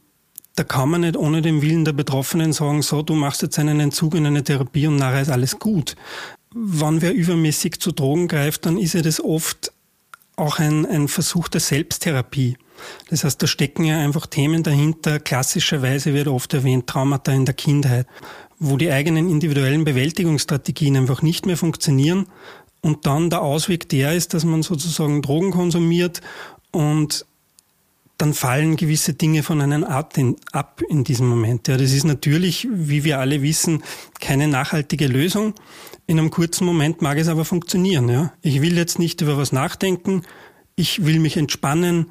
da 0.56 0.64
kann 0.64 0.88
man 0.88 1.02
nicht 1.02 1.16
ohne 1.16 1.42
den 1.42 1.62
Willen 1.62 1.84
der 1.84 1.92
Betroffenen 1.92 2.52
sagen, 2.52 2.82
so, 2.82 3.02
du 3.02 3.14
machst 3.14 3.42
jetzt 3.42 3.58
einen 3.58 3.78
Entzug 3.78 4.14
in 4.14 4.26
eine 4.26 4.42
Therapie 4.42 4.86
und 4.86 4.96
nachher 4.96 5.20
ist 5.20 5.30
alles 5.30 5.58
gut. 5.58 5.96
Wenn 6.54 7.02
wer 7.02 7.12
übermäßig 7.12 7.78
zu 7.78 7.92
Drogen 7.92 8.26
greift, 8.26 8.66
dann 8.66 8.78
ist 8.78 8.94
ja 8.94 9.02
das 9.02 9.22
oft 9.22 9.72
auch 10.36 10.58
ein, 10.58 10.86
ein 10.86 11.08
Versuch 11.08 11.48
der 11.48 11.60
Selbsttherapie. 11.60 12.56
Das 13.10 13.24
heißt, 13.24 13.42
da 13.42 13.46
stecken 13.46 13.84
ja 13.84 13.98
einfach 13.98 14.26
Themen 14.26 14.62
dahinter. 14.62 15.20
Klassischerweise 15.20 16.14
wird 16.14 16.28
oft 16.28 16.52
erwähnt 16.54 16.86
Traumata 16.86 17.32
in 17.32 17.44
der 17.44 17.54
Kindheit, 17.54 18.06
wo 18.58 18.76
die 18.76 18.90
eigenen 18.90 19.28
individuellen 19.28 19.84
Bewältigungsstrategien 19.84 20.96
einfach 20.96 21.22
nicht 21.22 21.46
mehr 21.46 21.56
funktionieren 21.56 22.26
und 22.80 23.06
dann 23.06 23.30
der 23.30 23.42
Ausweg 23.42 23.88
der 23.88 24.14
ist, 24.14 24.32
dass 24.32 24.44
man 24.44 24.62
sozusagen 24.62 25.20
Drogen 25.20 25.50
konsumiert 25.50 26.20
und 26.72 27.26
dann 28.18 28.32
fallen 28.32 28.76
gewisse 28.76 29.14
Dinge 29.14 29.42
von 29.42 29.60
einem 29.60 29.84
ab 29.84 30.16
in, 30.16 30.36
ab 30.52 30.80
in 30.88 31.04
diesem 31.04 31.28
Moment. 31.28 31.68
Ja, 31.68 31.76
das 31.76 31.92
ist 31.92 32.04
natürlich, 32.04 32.66
wie 32.70 33.04
wir 33.04 33.18
alle 33.18 33.42
wissen, 33.42 33.82
keine 34.20 34.48
nachhaltige 34.48 35.06
Lösung. 35.06 35.54
In 36.06 36.18
einem 36.18 36.30
kurzen 36.30 36.64
Moment 36.64 37.02
mag 37.02 37.18
es 37.18 37.28
aber 37.28 37.44
funktionieren. 37.44 38.08
Ja. 38.08 38.32
Ich 38.42 38.62
will 38.62 38.76
jetzt 38.76 38.98
nicht 38.98 39.20
über 39.20 39.36
was 39.36 39.52
nachdenken, 39.52 40.22
ich 40.76 41.04
will 41.04 41.18
mich 41.18 41.36
entspannen, 41.36 42.10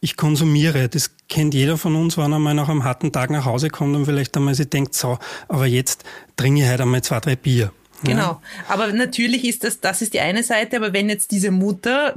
ich 0.00 0.16
konsumiere. 0.16 0.88
Das 0.88 1.12
kennt 1.28 1.54
jeder 1.54 1.78
von 1.78 1.94
uns, 1.96 2.18
wenn 2.18 2.32
er 2.32 2.38
mal 2.38 2.54
nach 2.54 2.68
einem 2.68 2.84
harten 2.84 3.12
Tag 3.12 3.30
nach 3.30 3.44
Hause 3.44 3.70
kommt 3.70 3.96
und 3.96 4.06
vielleicht 4.06 4.36
einmal 4.36 4.54
sich 4.54 4.68
denkt, 4.68 4.94
so, 4.94 5.18
aber 5.48 5.66
jetzt 5.66 6.04
trinke 6.36 6.62
ich 6.62 6.68
halt 6.68 6.80
einmal 6.80 7.02
zwei, 7.02 7.20
drei 7.20 7.36
Bier. 7.36 7.72
Genau. 8.04 8.40
Aber 8.68 8.92
natürlich 8.92 9.44
ist 9.44 9.64
das, 9.64 9.80
das 9.80 10.02
ist 10.02 10.14
die 10.14 10.20
eine 10.20 10.42
Seite, 10.42 10.76
aber 10.76 10.92
wenn 10.92 11.08
jetzt 11.08 11.30
diese 11.30 11.50
Mutter 11.50 12.14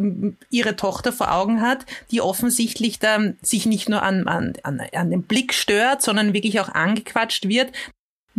ihre 0.49 0.75
Tochter 0.75 1.11
vor 1.11 1.33
Augen 1.33 1.61
hat, 1.61 1.85
die 2.11 2.21
offensichtlich 2.21 2.99
da 2.99 3.19
sich 3.41 3.65
nicht 3.65 3.89
nur 3.89 4.03
an, 4.03 4.27
an, 4.27 4.53
an 4.63 5.09
den 5.11 5.23
Blick 5.23 5.53
stört, 5.53 6.01
sondern 6.01 6.33
wirklich 6.33 6.59
auch 6.59 6.69
angequatscht 6.69 7.47
wird, 7.47 7.71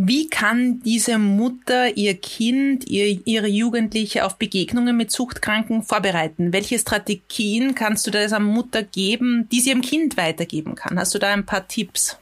wie 0.01 0.29
kann 0.29 0.81
diese 0.85 1.19
Mutter 1.19 1.97
ihr 1.97 2.15
Kind, 2.15 2.89
ihr, 2.89 3.19
ihre 3.27 3.49
Jugendliche 3.49 4.25
auf 4.25 4.37
Begegnungen 4.37 4.97
mit 4.97 5.11
Suchtkranken 5.11 5.83
vorbereiten? 5.83 6.53
Welche 6.53 6.79
Strategien 6.79 7.75
kannst 7.75 8.07
du 8.07 8.13
dieser 8.13 8.39
Mutter 8.39 8.85
geben, 8.85 9.49
die 9.51 9.61
sie 9.61 9.71
ihrem 9.71 9.83
Kind 9.83 10.17
weitergeben 10.17 10.77
kann? 10.77 11.01
Hast 11.01 11.17
du 11.17 11.19
da 11.19 11.33
ein 11.33 11.45
paar 11.45 11.67
Tipps? 11.67 12.17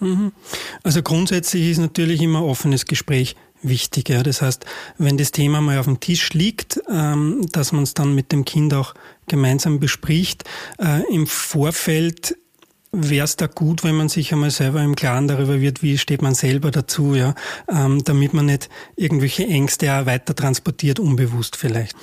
Mhm. 0.00 0.32
Also 0.82 1.02
grundsätzlich 1.02 1.70
ist 1.70 1.78
natürlich 1.78 2.20
immer 2.20 2.44
offenes 2.44 2.84
Gespräch 2.84 3.34
wichtig. 3.62 4.08
Ja. 4.08 4.22
Das 4.22 4.42
heißt, 4.42 4.64
wenn 4.98 5.16
das 5.16 5.32
Thema 5.32 5.60
mal 5.60 5.78
auf 5.78 5.86
dem 5.86 6.00
Tisch 6.00 6.32
liegt, 6.32 6.80
ähm, 6.90 7.46
dass 7.52 7.72
man 7.72 7.84
es 7.84 7.94
dann 7.94 8.14
mit 8.14 8.32
dem 8.32 8.44
Kind 8.44 8.74
auch 8.74 8.94
gemeinsam 9.28 9.80
bespricht. 9.80 10.44
Äh, 10.78 11.02
Im 11.12 11.26
Vorfeld 11.26 12.36
wäre 12.92 13.24
es 13.24 13.36
da 13.36 13.46
gut, 13.46 13.84
wenn 13.84 13.94
man 13.94 14.08
sich 14.08 14.32
einmal 14.32 14.50
selber 14.50 14.82
im 14.82 14.94
Klaren 14.94 15.26
darüber 15.26 15.60
wird, 15.60 15.82
wie 15.82 15.96
steht 15.96 16.20
man 16.20 16.34
selber 16.34 16.70
dazu, 16.70 17.14
ja, 17.14 17.34
ähm, 17.68 18.04
damit 18.04 18.34
man 18.34 18.46
nicht 18.46 18.68
irgendwelche 18.96 19.46
Ängste 19.46 19.94
auch 19.94 20.06
weiter 20.06 20.34
transportiert, 20.34 21.00
unbewusst 21.00 21.56
vielleicht. 21.56 21.96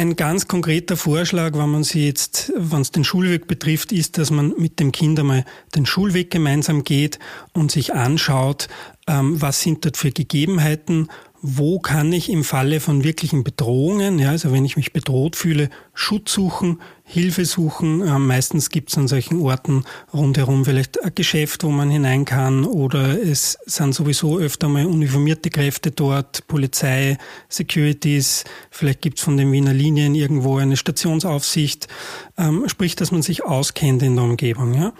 Ein 0.00 0.16
ganz 0.16 0.48
konkreter 0.48 0.96
Vorschlag, 0.96 1.52
wenn 1.58 1.68
man 1.68 1.84
sie 1.84 2.06
jetzt, 2.06 2.54
wenn 2.56 2.80
es 2.80 2.90
den 2.90 3.04
Schulweg 3.04 3.46
betrifft, 3.46 3.92
ist, 3.92 4.16
dass 4.16 4.30
man 4.30 4.54
mit 4.56 4.80
dem 4.80 4.92
Kind 4.92 5.20
einmal 5.20 5.44
den 5.74 5.84
Schulweg 5.84 6.30
gemeinsam 6.30 6.84
geht 6.84 7.18
und 7.52 7.70
sich 7.70 7.92
anschaut, 7.92 8.68
ähm, 9.06 9.42
was 9.42 9.60
sind 9.60 9.84
dort 9.84 9.98
für 9.98 10.10
Gegebenheiten 10.10 11.08
wo 11.42 11.78
kann 11.78 12.12
ich 12.12 12.28
im 12.28 12.44
Falle 12.44 12.80
von 12.80 13.02
wirklichen 13.02 13.44
Bedrohungen, 13.44 14.18
ja, 14.18 14.30
also 14.30 14.52
wenn 14.52 14.66
ich 14.66 14.76
mich 14.76 14.92
bedroht 14.92 15.36
fühle, 15.36 15.70
Schutz 15.94 16.34
suchen, 16.34 16.80
Hilfe 17.02 17.46
suchen. 17.46 18.06
Äh, 18.06 18.18
meistens 18.18 18.68
gibt 18.68 18.90
es 18.90 18.98
an 18.98 19.08
solchen 19.08 19.40
Orten 19.40 19.84
rundherum 20.12 20.66
vielleicht 20.66 21.02
ein 21.02 21.14
Geschäft, 21.14 21.64
wo 21.64 21.70
man 21.70 21.88
hinein 21.88 22.26
kann 22.26 22.64
oder 22.64 23.20
es 23.20 23.58
sind 23.64 23.94
sowieso 23.94 24.38
öfter 24.38 24.68
mal 24.68 24.84
uniformierte 24.84 25.48
Kräfte 25.48 25.90
dort, 25.90 26.46
Polizei, 26.46 27.16
Securities, 27.48 28.44
vielleicht 28.70 29.00
gibt 29.00 29.18
es 29.18 29.24
von 29.24 29.38
den 29.38 29.50
Wiener 29.50 29.72
Linien 29.72 30.14
irgendwo 30.14 30.58
eine 30.58 30.76
Stationsaufsicht, 30.76 31.88
ähm, 32.36 32.68
sprich, 32.68 32.96
dass 32.96 33.12
man 33.12 33.22
sich 33.22 33.44
auskennt 33.44 34.02
in 34.02 34.16
der 34.16 34.24
Umgebung. 34.24 34.74
Ja? 34.74 34.92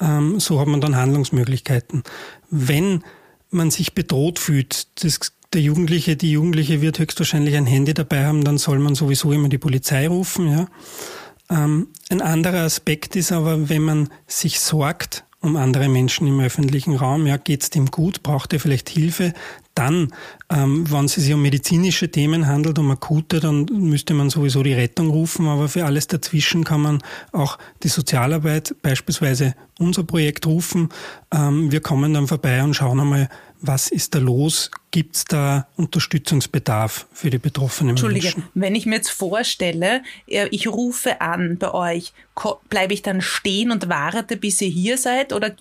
Ähm, 0.00 0.40
so 0.40 0.58
hat 0.58 0.68
man 0.68 0.80
dann 0.80 0.96
Handlungsmöglichkeiten. 0.96 2.02
Wenn 2.50 3.04
man 3.50 3.70
sich 3.70 3.94
bedroht 3.94 4.38
fühlt, 4.38 4.88
das 5.04 5.32
der 5.52 5.60
Jugendliche, 5.60 6.16
die 6.16 6.32
Jugendliche 6.32 6.80
wird 6.80 6.98
höchstwahrscheinlich 6.98 7.56
ein 7.56 7.66
Handy 7.66 7.94
dabei 7.94 8.24
haben, 8.24 8.44
dann 8.44 8.58
soll 8.58 8.78
man 8.78 8.94
sowieso 8.94 9.32
immer 9.32 9.48
die 9.48 9.58
Polizei 9.58 10.08
rufen. 10.08 10.48
Ja. 10.50 10.66
Ähm, 11.50 11.88
ein 12.10 12.22
anderer 12.22 12.62
Aspekt 12.62 13.16
ist 13.16 13.32
aber, 13.32 13.68
wenn 13.68 13.82
man 13.82 14.08
sich 14.26 14.60
sorgt 14.60 15.24
um 15.42 15.56
andere 15.56 15.88
Menschen 15.88 16.28
im 16.28 16.38
öffentlichen 16.38 16.94
Raum, 16.94 17.26
ja, 17.26 17.36
geht 17.36 17.64
es 17.64 17.70
dem 17.70 17.86
gut, 17.86 18.22
braucht 18.22 18.52
er 18.52 18.60
vielleicht 18.60 18.88
Hilfe, 18.88 19.32
dann, 19.74 20.12
ähm, 20.50 20.88
wenn 20.88 21.06
es 21.06 21.14
sich 21.14 21.34
um 21.34 21.42
medizinische 21.42 22.10
Themen 22.10 22.46
handelt, 22.46 22.78
um 22.78 22.90
akute, 22.92 23.40
dann 23.40 23.64
müsste 23.64 24.14
man 24.14 24.30
sowieso 24.30 24.62
die 24.62 24.72
Rettung 24.72 25.10
rufen, 25.10 25.48
aber 25.48 25.68
für 25.68 25.84
alles 25.84 26.06
dazwischen 26.06 26.62
kann 26.62 26.82
man 26.82 27.02
auch 27.32 27.58
die 27.82 27.88
Sozialarbeit, 27.88 28.76
beispielsweise 28.82 29.54
unser 29.80 30.04
Projekt 30.04 30.46
rufen. 30.46 30.90
Ähm, 31.32 31.72
wir 31.72 31.80
kommen 31.80 32.14
dann 32.14 32.28
vorbei 32.28 32.62
und 32.62 32.74
schauen 32.74 33.00
einmal, 33.00 33.28
was 33.62 33.88
ist 33.88 34.14
da 34.14 34.18
los? 34.18 34.70
Gibt 34.90 35.16
es 35.16 35.24
da 35.24 35.68
Unterstützungsbedarf 35.76 37.06
für 37.12 37.30
die 37.30 37.38
betroffenen 37.38 37.90
Entschuldige, 37.90 38.26
Menschen? 38.26 38.44
wenn 38.54 38.74
ich 38.74 38.84
mir 38.84 38.96
jetzt 38.96 39.10
vorstelle, 39.10 40.02
ich 40.26 40.68
rufe 40.68 41.20
an 41.20 41.56
bei 41.58 41.72
euch, 41.72 42.12
bleibe 42.68 42.92
ich 42.92 43.02
dann 43.02 43.22
stehen 43.22 43.70
und 43.70 43.88
warte, 43.88 44.36
bis 44.36 44.60
ihr 44.60 44.68
hier 44.68 44.98
seid 44.98 45.32
oder 45.32 45.54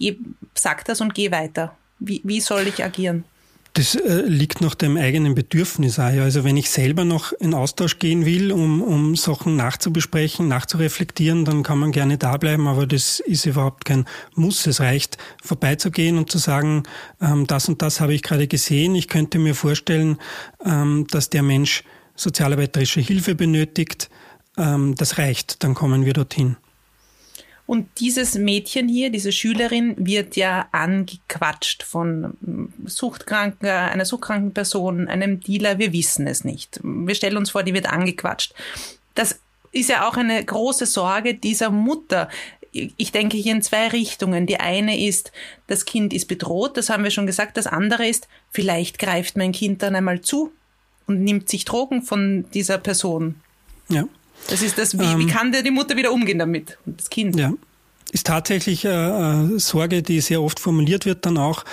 sag 0.55 0.83
das 0.85 0.99
und 0.99 1.13
geh 1.13 1.31
weiter? 1.31 1.77
Wie, 1.99 2.21
wie 2.23 2.41
soll 2.41 2.67
ich 2.67 2.83
agieren? 2.83 3.23
Das 3.73 3.95
äh, 3.95 4.23
liegt 4.25 4.59
nach 4.59 4.75
dem 4.75 4.97
eigenen 4.97 5.33
Bedürfnis 5.33 5.97
auch. 5.97 6.11
Ja. 6.11 6.23
Also 6.23 6.43
wenn 6.43 6.57
ich 6.57 6.69
selber 6.69 7.05
noch 7.05 7.31
in 7.33 7.53
Austausch 7.53 7.99
gehen 7.99 8.25
will, 8.25 8.51
um, 8.51 8.81
um 8.81 9.15
Sachen 9.15 9.55
nachzubesprechen, 9.55 10.47
nachzureflektieren, 10.49 11.45
dann 11.45 11.63
kann 11.63 11.79
man 11.79 11.93
gerne 11.93 12.17
da 12.17 12.35
bleiben, 12.35 12.67
aber 12.67 12.85
das 12.85 13.21
ist 13.21 13.45
überhaupt 13.45 13.85
kein 13.85 14.05
Muss. 14.35 14.67
Es 14.67 14.81
reicht, 14.81 15.17
vorbeizugehen 15.41 16.17
und 16.17 16.29
zu 16.29 16.37
sagen, 16.37 16.83
ähm, 17.21 17.47
das 17.47 17.69
und 17.69 17.81
das 17.81 18.01
habe 18.01 18.13
ich 18.13 18.23
gerade 18.23 18.47
gesehen. 18.47 18.93
Ich 18.93 19.07
könnte 19.07 19.39
mir 19.39 19.55
vorstellen, 19.55 20.17
ähm, 20.65 21.07
dass 21.09 21.29
der 21.29 21.43
Mensch 21.43 21.85
sozialarbeiterische 22.15 22.99
Hilfe 22.99 23.35
benötigt. 23.35 24.09
Ähm, 24.57 24.95
das 24.95 25.17
reicht, 25.17 25.63
dann 25.63 25.75
kommen 25.75 26.03
wir 26.03 26.13
dorthin. 26.13 26.57
Und 27.65 27.87
dieses 27.99 28.35
Mädchen 28.35 28.89
hier, 28.89 29.09
diese 29.09 29.31
Schülerin, 29.31 29.95
wird 29.97 30.35
ja 30.35 30.67
angequatscht 30.71 31.83
von 31.83 32.69
Suchtkranken, 32.85 33.67
einer 33.67 34.05
suchtkranken 34.05 34.53
Person, 34.53 35.07
einem 35.07 35.39
Dealer. 35.39 35.79
Wir 35.79 35.93
wissen 35.93 36.27
es 36.27 36.43
nicht. 36.43 36.79
Wir 36.83 37.15
stellen 37.15 37.37
uns 37.37 37.51
vor, 37.51 37.63
die 37.63 37.73
wird 37.73 37.87
angequatscht. 37.87 38.53
Das 39.15 39.39
ist 39.71 39.89
ja 39.89 40.07
auch 40.07 40.17
eine 40.17 40.43
große 40.43 40.85
Sorge 40.85 41.33
dieser 41.33 41.69
Mutter. 41.69 42.29
Ich 42.71 43.11
denke 43.11 43.37
hier 43.37 43.53
in 43.53 43.61
zwei 43.61 43.87
Richtungen. 43.89 44.47
Die 44.47 44.59
eine 44.59 44.99
ist, 44.99 45.31
das 45.67 45.85
Kind 45.85 46.13
ist 46.13 46.27
bedroht, 46.27 46.77
das 46.77 46.89
haben 46.89 47.03
wir 47.03 47.11
schon 47.11 47.27
gesagt. 47.27 47.57
Das 47.57 47.67
andere 47.67 48.07
ist, 48.07 48.27
vielleicht 48.49 48.99
greift 48.99 49.37
mein 49.37 49.51
Kind 49.51 49.83
dann 49.83 49.95
einmal 49.95 50.21
zu 50.21 50.51
und 51.07 51.23
nimmt 51.23 51.49
sich 51.49 51.65
Drogen 51.65 52.01
von 52.01 52.45
dieser 52.53 52.77
Person. 52.77 53.35
Ja. 53.89 54.05
Das 54.49 54.61
ist 54.61 54.77
das, 54.77 54.97
wie, 54.97 55.03
ähm, 55.03 55.19
wie 55.19 55.27
kann 55.27 55.51
die 55.51 55.71
Mutter 55.71 55.95
wieder 55.95 56.11
umgehen 56.11 56.39
damit 56.39 56.77
und 56.85 56.99
das 56.99 57.09
Kind? 57.09 57.35
Ja, 57.37 57.53
ist 58.11 58.27
tatsächlich 58.27 58.87
eine 58.87 59.59
Sorge, 59.59 60.03
die 60.03 60.19
sehr 60.21 60.41
oft 60.41 60.59
formuliert 60.59 61.05
wird 61.05 61.25
dann 61.25 61.37
auch. 61.37 61.63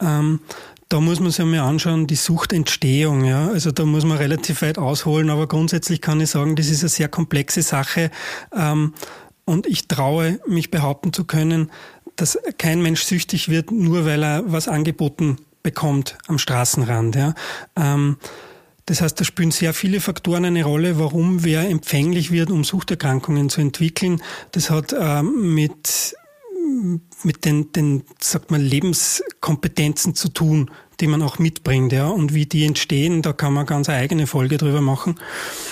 Ähm, 0.00 0.40
da 0.88 1.00
muss 1.00 1.20
man 1.20 1.30
sich 1.30 1.40
einmal 1.40 1.60
anschauen, 1.60 2.06
die 2.06 2.14
Suchtentstehung. 2.14 3.24
Ja? 3.24 3.48
Also 3.48 3.70
da 3.70 3.84
muss 3.84 4.04
man 4.04 4.18
relativ 4.18 4.62
weit 4.62 4.78
ausholen, 4.78 5.30
aber 5.30 5.46
grundsätzlich 5.46 6.00
kann 6.00 6.20
ich 6.20 6.30
sagen, 6.30 6.56
das 6.56 6.68
ist 6.68 6.82
eine 6.82 6.88
sehr 6.88 7.08
komplexe 7.08 7.62
Sache. 7.62 8.10
Ähm, 8.54 8.94
und 9.44 9.66
ich 9.66 9.88
traue 9.88 10.40
mich 10.46 10.70
behaupten 10.70 11.12
zu 11.12 11.24
können, 11.24 11.70
dass 12.16 12.38
kein 12.58 12.82
Mensch 12.82 13.02
süchtig 13.02 13.48
wird, 13.48 13.70
nur 13.70 14.04
weil 14.04 14.22
er 14.22 14.44
was 14.46 14.68
angeboten 14.68 15.38
bekommt 15.62 16.16
am 16.26 16.38
Straßenrand. 16.38 17.16
Ja? 17.16 17.34
Ähm, 17.76 18.16
das 18.86 19.00
heißt, 19.00 19.18
da 19.18 19.24
spielen 19.24 19.50
sehr 19.50 19.72
viele 19.72 20.00
Faktoren 20.00 20.44
eine 20.44 20.64
Rolle, 20.64 20.98
warum 20.98 21.42
wer 21.42 21.68
empfänglich 21.68 22.30
wird, 22.30 22.50
um 22.50 22.64
Suchterkrankungen 22.64 23.48
zu 23.48 23.60
entwickeln. 23.60 24.22
Das 24.52 24.68
hat 24.68 24.94
ähm, 24.98 25.54
mit, 25.54 26.14
mit 27.22 27.44
den, 27.46 27.72
den, 27.72 28.04
sagt 28.20 28.50
man, 28.50 28.60
Lebenskompetenzen 28.60 30.14
zu 30.14 30.28
tun, 30.28 30.70
die 31.00 31.06
man 31.06 31.22
auch 31.22 31.38
mitbringt, 31.38 31.92
ja. 31.92 32.08
Und 32.08 32.34
wie 32.34 32.44
die 32.44 32.66
entstehen, 32.66 33.22
da 33.22 33.32
kann 33.32 33.54
man 33.54 33.64
ganz 33.64 33.88
eine 33.88 33.98
eigene 33.98 34.26
Folge 34.26 34.58
drüber 34.58 34.82
machen. 34.82 35.18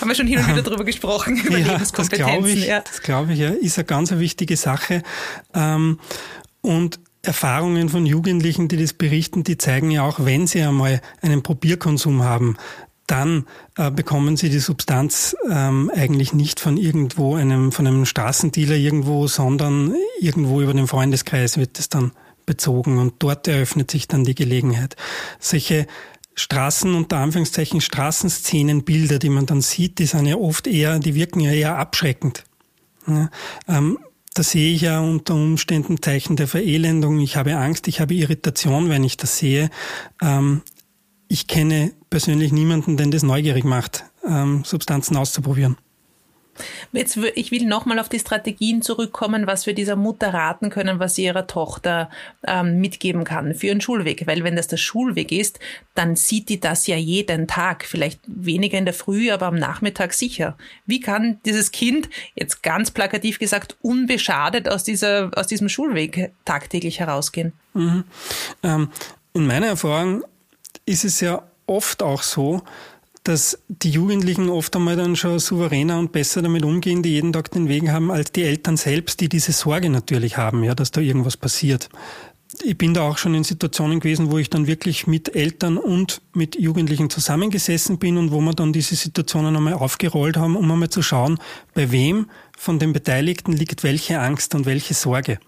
Haben 0.01 0.07
wir 0.09 0.15
schon 0.15 0.27
hin 0.27 0.39
und 0.39 0.47
wieder 0.47 0.57
ähm, 0.57 0.63
drüber 0.63 0.83
gesprochen, 0.83 1.37
über 1.37 1.57
ja, 1.59 1.73
Lebenskompetenzen. 1.73 2.25
Das 2.25 2.35
glaube 2.35 2.49
ich, 2.49 2.65
ja. 2.65 2.79
das 2.81 3.01
glaube 3.01 3.33
ich, 3.33 3.39
ja, 3.39 3.49
ist 3.49 3.77
eine 3.77 3.85
ganz 3.85 4.11
wichtige 4.11 4.57
Sache. 4.57 5.03
Ähm, 5.53 5.99
und 6.61 6.99
Erfahrungen 7.21 7.87
von 7.89 8.05
Jugendlichen, 8.05 8.67
die 8.67 8.77
das 8.77 8.93
berichten, 8.93 9.43
die 9.43 9.57
zeigen 9.57 9.91
ja 9.91 10.03
auch, 10.03 10.25
wenn 10.25 10.45
sie 10.45 10.61
einmal 10.61 11.01
einen 11.21 11.41
Probierkonsum 11.41 12.23
haben, 12.23 12.57
dann 13.07 13.45
äh, 13.77 13.91
bekommen 13.91 14.37
sie 14.37 14.49
die 14.49 14.59
Substanz 14.59 15.35
ähm, 15.49 15.91
eigentlich 15.93 16.33
nicht 16.33 16.59
von 16.59 16.77
irgendwo 16.77 17.35
einem, 17.35 17.71
von 17.71 17.85
einem 17.85 18.05
Straßendealer 18.05 18.75
irgendwo, 18.75 19.27
sondern 19.27 19.93
irgendwo 20.19 20.61
über 20.61 20.73
den 20.73 20.87
Freundeskreis 20.87 21.57
wird 21.57 21.77
es 21.79 21.89
dann 21.89 22.11
bezogen 22.45 22.97
und 22.97 23.15
dort 23.19 23.47
eröffnet 23.47 23.91
sich 23.91 24.07
dann 24.07 24.23
die 24.23 24.35
Gelegenheit. 24.35 24.95
Solche 25.39 25.87
Straßen, 26.35 26.95
unter 26.95 27.17
Anführungszeichen 27.17 27.81
Straßenszenenbilder, 27.81 29.19
die 29.19 29.29
man 29.29 29.45
dann 29.45 29.61
sieht, 29.61 29.99
die 29.99 30.05
sind 30.05 30.25
ja 30.25 30.35
oft 30.35 30.67
eher, 30.67 30.99
die 30.99 31.15
wirken 31.15 31.39
ja 31.41 31.51
eher 31.51 31.77
abschreckend. 31.77 32.43
Ja, 33.07 33.29
ähm, 33.67 33.99
da 34.33 34.41
sehe 34.41 34.73
ich 34.73 34.81
ja 34.81 34.99
unter 34.99 35.35
Umständen 35.35 36.01
Zeichen 36.01 36.35
der 36.35 36.47
Verelendung. 36.47 37.19
Ich 37.19 37.35
habe 37.35 37.55
Angst, 37.55 37.87
ich 37.87 37.99
habe 37.99 38.15
Irritation, 38.15 38.89
wenn 38.89 39.03
ich 39.03 39.17
das 39.17 39.37
sehe. 39.37 39.69
Ähm, 40.21 40.63
ich 41.33 41.47
kenne 41.47 41.93
persönlich 42.11 42.51
niemanden, 42.51 42.95
den 42.95 43.09
das 43.09 43.23
neugierig 43.23 43.63
macht, 43.63 44.05
ähm, 44.23 44.63
Substanzen 44.63 45.17
auszuprobieren. 45.17 45.77
Jetzt, 46.91 47.17
ich 47.17 47.49
will 47.49 47.65
nochmal 47.65 47.97
auf 47.97 48.07
die 48.07 48.19
Strategien 48.19 48.83
zurückkommen, 48.83 49.47
was 49.47 49.65
wir 49.65 49.73
dieser 49.73 49.95
Mutter 49.95 50.31
raten 50.31 50.69
können, 50.69 50.99
was 50.99 51.15
sie 51.15 51.23
ihrer 51.23 51.47
Tochter 51.47 52.11
ähm, 52.45 52.79
mitgeben 52.79 53.23
kann 53.23 53.55
für 53.55 53.65
ihren 53.65 53.81
Schulweg. 53.81 54.27
Weil 54.27 54.43
wenn 54.43 54.55
das 54.55 54.67
der 54.67 54.77
Schulweg 54.77 55.31
ist, 55.31 55.59
dann 55.95 56.15
sieht 56.15 56.49
die 56.49 56.59
das 56.59 56.85
ja 56.85 56.97
jeden 56.97 57.47
Tag. 57.47 57.85
Vielleicht 57.85 58.19
weniger 58.27 58.77
in 58.77 58.85
der 58.85 58.93
Früh, 58.93 59.31
aber 59.31 59.47
am 59.47 59.55
Nachmittag 59.55 60.13
sicher. 60.13 60.55
Wie 60.85 60.99
kann 60.99 61.39
dieses 61.47 61.71
Kind, 61.71 62.11
jetzt 62.35 62.61
ganz 62.61 62.91
plakativ 62.91 63.39
gesagt, 63.39 63.75
unbeschadet 63.81 64.69
aus, 64.69 64.83
dieser, 64.83 65.31
aus 65.35 65.47
diesem 65.47 65.67
Schulweg 65.67 66.31
tagtäglich 66.45 66.99
herausgehen? 66.99 67.53
Mhm. 67.73 68.03
Ähm, 68.61 68.89
in 69.33 69.47
meiner 69.47 69.65
Erfahrung 69.65 70.23
ist 70.85 71.05
es 71.05 71.19
ja 71.21 71.43
oft 71.65 72.03
auch 72.03 72.23
so, 72.23 72.61
dass 73.23 73.57
die 73.69 73.89
Jugendlichen 73.89 74.49
oft 74.49 74.75
einmal 74.75 74.97
dann 74.97 75.15
schon 75.15 75.39
souveräner 75.39 75.97
und 75.97 76.11
besser 76.11 76.41
damit 76.41 76.65
umgehen, 76.65 77.01
die 77.03 77.11
jeden 77.11 77.31
Tag 77.31 77.51
den 77.51 77.69
Weg 77.69 77.89
haben, 77.89 78.11
als 78.11 78.33
die 78.33 78.43
Eltern 78.43 78.75
selbst, 78.75 79.21
die 79.21 79.29
diese 79.29 79.53
Sorge 79.53 79.89
natürlich 79.89 80.37
haben, 80.37 80.63
ja, 80.63 80.75
dass 80.75 80.91
da 80.91 80.99
irgendwas 80.99 81.37
passiert. 81.37 81.89
Ich 82.61 82.77
bin 82.77 82.93
da 82.93 83.01
auch 83.01 83.17
schon 83.17 83.33
in 83.33 83.43
Situationen 83.43 83.99
gewesen, 83.99 84.29
wo 84.29 84.37
ich 84.37 84.49
dann 84.49 84.67
wirklich 84.67 85.07
mit 85.07 85.35
Eltern 85.35 85.77
und 85.77 86.21
mit 86.33 86.55
Jugendlichen 86.55 87.09
zusammengesessen 87.09 87.97
bin 87.97 88.17
und 88.17 88.31
wo 88.31 88.41
wir 88.41 88.53
dann 88.53 88.73
diese 88.73 88.95
Situationen 88.95 89.55
einmal 89.55 89.73
aufgerollt 89.73 90.37
haben, 90.37 90.55
um 90.55 90.69
einmal 90.69 90.89
zu 90.89 91.01
schauen, 91.01 91.39
bei 91.73 91.91
wem 91.91 92.27
von 92.55 92.77
den 92.77 92.93
Beteiligten 92.93 93.53
liegt 93.53 93.83
welche 93.83 94.19
Angst 94.19 94.53
und 94.53 94.65
welche 94.65 94.93
Sorge. 94.93 95.39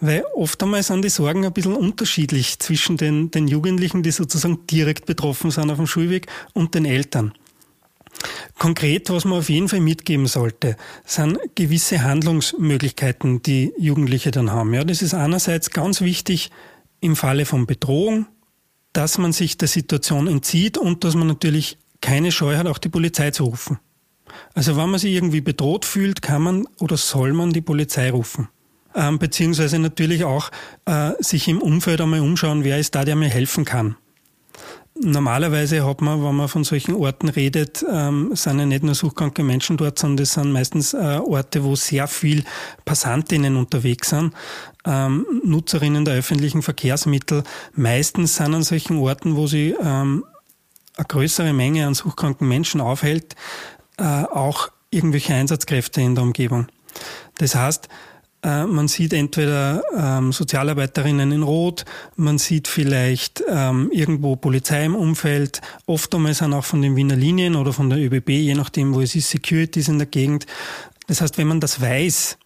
Weil 0.00 0.24
oft 0.34 0.62
einmal 0.62 0.82
sind 0.82 1.04
die 1.04 1.08
Sorgen 1.08 1.44
ein 1.44 1.52
bisschen 1.52 1.74
unterschiedlich 1.74 2.58
zwischen 2.58 2.96
den, 2.96 3.30
den 3.30 3.48
Jugendlichen, 3.48 4.02
die 4.02 4.10
sozusagen 4.10 4.66
direkt 4.66 5.06
betroffen 5.06 5.50
sind 5.50 5.70
auf 5.70 5.76
dem 5.76 5.86
Schulweg 5.86 6.26
und 6.52 6.74
den 6.74 6.84
Eltern. 6.84 7.32
Konkret, 8.58 9.10
was 9.10 9.24
man 9.24 9.38
auf 9.38 9.48
jeden 9.48 9.68
Fall 9.68 9.80
mitgeben 9.80 10.26
sollte, 10.26 10.76
sind 11.04 11.38
gewisse 11.54 12.02
Handlungsmöglichkeiten, 12.02 13.42
die 13.42 13.72
Jugendliche 13.78 14.30
dann 14.30 14.50
haben. 14.50 14.74
Ja, 14.74 14.84
das 14.84 15.02
ist 15.02 15.14
einerseits 15.14 15.70
ganz 15.70 16.00
wichtig 16.00 16.50
im 17.00 17.16
Falle 17.16 17.46
von 17.46 17.66
Bedrohung, 17.66 18.26
dass 18.92 19.18
man 19.18 19.32
sich 19.32 19.56
der 19.56 19.68
Situation 19.68 20.28
entzieht 20.28 20.78
und 20.78 21.04
dass 21.04 21.14
man 21.14 21.26
natürlich 21.26 21.78
keine 22.00 22.30
Scheu 22.30 22.56
hat, 22.56 22.66
auch 22.66 22.78
die 22.78 22.90
Polizei 22.90 23.30
zu 23.30 23.44
rufen. 23.44 23.78
Also 24.54 24.76
wenn 24.76 24.90
man 24.90 25.00
sich 25.00 25.14
irgendwie 25.14 25.40
bedroht 25.40 25.84
fühlt, 25.84 26.22
kann 26.22 26.42
man 26.42 26.66
oder 26.78 26.96
soll 26.96 27.32
man 27.32 27.52
die 27.52 27.60
Polizei 27.60 28.10
rufen. 28.10 28.48
Ähm, 28.94 29.18
beziehungsweise 29.18 29.78
natürlich 29.78 30.24
auch 30.24 30.50
äh, 30.84 31.12
sich 31.20 31.48
im 31.48 31.62
Umfeld 31.62 32.00
einmal 32.00 32.20
umschauen, 32.20 32.64
wer 32.64 32.78
ist 32.78 32.94
da, 32.94 33.04
der 33.04 33.16
mir 33.16 33.28
helfen 33.28 33.64
kann. 33.64 33.96
Normalerweise 34.94 35.86
hat 35.86 36.02
man, 36.02 36.22
wenn 36.22 36.34
man 36.34 36.48
von 36.48 36.64
solchen 36.64 36.94
Orten 36.94 37.30
redet, 37.30 37.82
ähm, 37.90 38.36
sind 38.36 38.58
ja 38.58 38.66
nicht 38.66 38.82
nur 38.82 38.94
suchkranke 38.94 39.42
Menschen 39.42 39.78
dort, 39.78 39.98
sondern 39.98 40.18
das 40.18 40.34
sind 40.34 40.52
meistens 40.52 40.92
äh, 40.92 41.18
Orte, 41.24 41.64
wo 41.64 41.74
sehr 41.76 42.06
viel 42.06 42.44
Passantinnen 42.84 43.56
unterwegs 43.56 44.10
sind, 44.10 44.34
ähm, 44.84 45.26
Nutzerinnen 45.44 46.04
der 46.04 46.16
öffentlichen 46.16 46.60
Verkehrsmittel. 46.60 47.42
Meistens 47.74 48.36
sind 48.36 48.54
an 48.54 48.62
solchen 48.62 48.98
Orten, 48.98 49.34
wo 49.34 49.46
sie 49.46 49.74
ähm, 49.80 50.24
eine 50.96 51.06
größere 51.08 51.54
Menge 51.54 51.86
an 51.86 51.94
suchkranken 51.94 52.46
Menschen 52.46 52.82
aufhält, 52.82 53.34
äh, 53.96 54.04
auch 54.04 54.68
irgendwelche 54.90 55.34
Einsatzkräfte 55.34 56.02
in 56.02 56.14
der 56.14 56.24
Umgebung. 56.24 56.66
Das 57.38 57.54
heißt, 57.54 57.88
äh, 58.42 58.66
man 58.66 58.88
sieht 58.88 59.12
entweder 59.12 59.82
ähm, 59.96 60.32
Sozialarbeiterinnen 60.32 61.32
in 61.32 61.42
Rot, 61.42 61.84
man 62.16 62.38
sieht 62.38 62.68
vielleicht 62.68 63.42
ähm, 63.48 63.90
irgendwo 63.92 64.36
Polizei 64.36 64.84
im 64.84 64.94
Umfeld, 64.94 65.60
oft 65.86 66.14
einmal 66.14 66.34
sind 66.34 66.52
auch 66.52 66.64
von 66.64 66.82
den 66.82 66.96
Wiener 66.96 67.16
Linien 67.16 67.56
oder 67.56 67.72
von 67.72 67.90
der 67.90 67.98
ÖBB, 67.98 68.30
je 68.30 68.54
nachdem, 68.54 68.94
wo 68.94 69.00
es 69.00 69.14
ist, 69.14 69.30
Securities 69.30 69.88
in 69.88 69.98
der 69.98 70.06
Gegend. 70.06 70.46
Das 71.06 71.20
heißt, 71.20 71.38
wenn 71.38 71.48
man 71.48 71.60
das 71.60 71.80
weiß, 71.80 72.38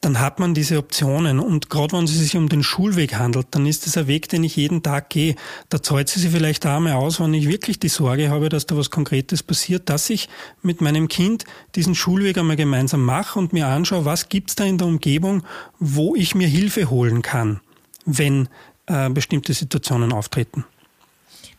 dann 0.00 0.18
hat 0.18 0.40
man 0.40 0.54
diese 0.54 0.78
Optionen. 0.78 1.38
Und 1.38 1.68
gerade 1.68 1.96
wenn 1.96 2.04
es 2.04 2.18
sich 2.18 2.36
um 2.36 2.48
den 2.48 2.62
Schulweg 2.62 3.14
handelt, 3.16 3.48
dann 3.50 3.66
ist 3.66 3.86
es 3.86 3.96
ein 3.96 4.06
Weg, 4.06 4.28
den 4.28 4.44
ich 4.44 4.56
jeden 4.56 4.82
Tag 4.82 5.10
gehe. 5.10 5.34
Da 5.68 5.82
zahlt 5.82 6.08
sie 6.08 6.20
sich 6.20 6.30
vielleicht 6.30 6.64
einmal 6.64 6.94
aus, 6.94 7.20
wenn 7.20 7.34
ich 7.34 7.48
wirklich 7.48 7.78
die 7.78 7.88
Sorge 7.88 8.30
habe, 8.30 8.48
dass 8.48 8.66
da 8.66 8.76
was 8.76 8.90
Konkretes 8.90 9.42
passiert, 9.42 9.88
dass 9.90 10.08
ich 10.08 10.28
mit 10.62 10.80
meinem 10.80 11.08
Kind 11.08 11.44
diesen 11.74 11.94
Schulweg 11.94 12.38
einmal 12.38 12.56
gemeinsam 12.56 13.04
mache 13.04 13.38
und 13.38 13.52
mir 13.52 13.66
anschaue, 13.66 14.04
was 14.04 14.28
gibt's 14.28 14.54
da 14.54 14.64
in 14.64 14.78
der 14.78 14.86
Umgebung, 14.86 15.42
wo 15.78 16.14
ich 16.14 16.34
mir 16.34 16.48
Hilfe 16.48 16.88
holen 16.88 17.20
kann, 17.20 17.60
wenn 18.06 18.48
äh, 18.86 19.10
bestimmte 19.10 19.52
Situationen 19.52 20.12
auftreten 20.12 20.64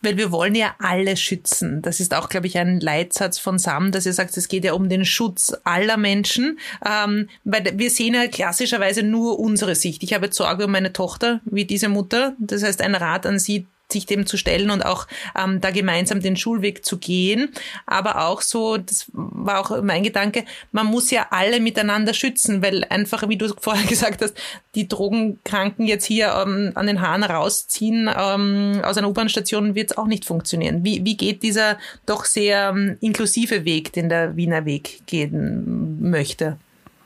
weil 0.01 0.17
wir 0.17 0.31
wollen 0.31 0.55
ja 0.55 0.75
alle 0.79 1.15
schützen. 1.17 1.81
Das 1.81 1.99
ist 1.99 2.13
auch, 2.13 2.29
glaube 2.29 2.47
ich, 2.47 2.57
ein 2.57 2.79
Leitsatz 2.79 3.39
von 3.39 3.59
Sam, 3.59 3.91
dass 3.91 4.05
er 4.05 4.13
sagt, 4.13 4.35
es 4.37 4.47
geht 4.47 4.65
ja 4.65 4.73
um 4.73 4.89
den 4.89 5.05
Schutz 5.05 5.53
aller 5.63 5.97
Menschen, 5.97 6.59
ähm, 6.85 7.29
weil 7.43 7.73
wir 7.75 7.89
sehen 7.89 8.15
ja 8.15 8.27
klassischerweise 8.27 9.03
nur 9.03 9.39
unsere 9.39 9.75
Sicht. 9.75 10.03
Ich 10.03 10.13
habe 10.13 10.31
Sorge 10.31 10.65
um 10.65 10.71
meine 10.71 10.93
Tochter, 10.93 11.41
wie 11.45 11.65
diese 11.65 11.89
Mutter. 11.89 12.35
Das 12.39 12.63
heißt, 12.63 12.81
ein 12.81 12.95
Rat 12.95 13.25
an 13.25 13.39
sie, 13.39 13.67
sich 13.91 14.05
dem 14.05 14.25
zu 14.25 14.37
stellen 14.37 14.71
und 14.71 14.85
auch 14.85 15.07
ähm, 15.37 15.61
da 15.61 15.71
gemeinsam 15.71 16.21
den 16.21 16.35
Schulweg 16.35 16.85
zu 16.85 16.97
gehen. 16.97 17.49
Aber 17.85 18.27
auch 18.27 18.41
so, 18.41 18.77
das 18.77 19.07
war 19.13 19.59
auch 19.59 19.81
mein 19.81 20.03
Gedanke, 20.03 20.45
man 20.71 20.87
muss 20.87 21.11
ja 21.11 21.27
alle 21.31 21.59
miteinander 21.59 22.13
schützen, 22.13 22.61
weil 22.61 22.83
einfach, 22.85 23.27
wie 23.29 23.37
du 23.37 23.53
vorher 23.59 23.85
gesagt 23.87 24.21
hast, 24.21 24.35
die 24.75 24.87
Drogenkranken 24.87 25.87
jetzt 25.87 26.05
hier 26.05 26.33
ähm, 26.45 26.71
an 26.75 26.87
den 26.87 27.01
Haaren 27.01 27.23
rausziehen 27.23 28.09
ähm, 28.15 28.81
aus 28.83 28.97
einer 28.97 29.09
U-Bahn-Station 29.09 29.75
wird 29.75 29.91
es 29.91 29.97
auch 29.97 30.07
nicht 30.07 30.25
funktionieren. 30.25 30.83
Wie, 30.83 31.03
wie 31.05 31.17
geht 31.17 31.43
dieser 31.43 31.77
doch 32.05 32.25
sehr 32.25 32.69
ähm, 32.69 32.97
inklusive 33.01 33.65
Weg, 33.65 33.93
den 33.93 34.09
der 34.09 34.35
Wiener 34.35 34.65
Weg 34.65 35.01
gehen 35.05 36.09
möchte? 36.09 36.57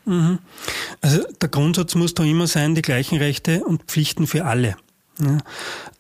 Mhm. 0.06 0.40
Also 1.02 1.24
der 1.42 1.50
Grundsatz 1.50 1.96
muss 1.96 2.14
da 2.14 2.24
immer 2.24 2.48
sein, 2.48 2.76
die 2.76 2.82
gleichen 2.82 3.18
Rechte 3.18 3.64
und 3.64 3.84
Pflichten 3.84 4.28
für 4.28 4.46
alle. 4.46 4.76
Ja. 5.20 5.38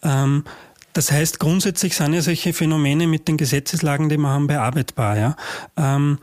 Ähm, 0.03 0.43
das 0.95 1.11
heißt, 1.11 1.39
grundsätzlich 1.39 1.93
sind 1.93 2.13
ja 2.13 2.21
solche 2.21 2.53
Phänomene 2.53 3.05
mit 3.05 3.27
den 3.27 3.35
Gesetzeslagen, 3.35 4.07
die 4.07 4.15
wir 4.17 4.29
haben, 4.29 4.47
bearbeitbar. 4.47 5.17
Ja. 5.17 5.35
Ähm, 5.75 6.19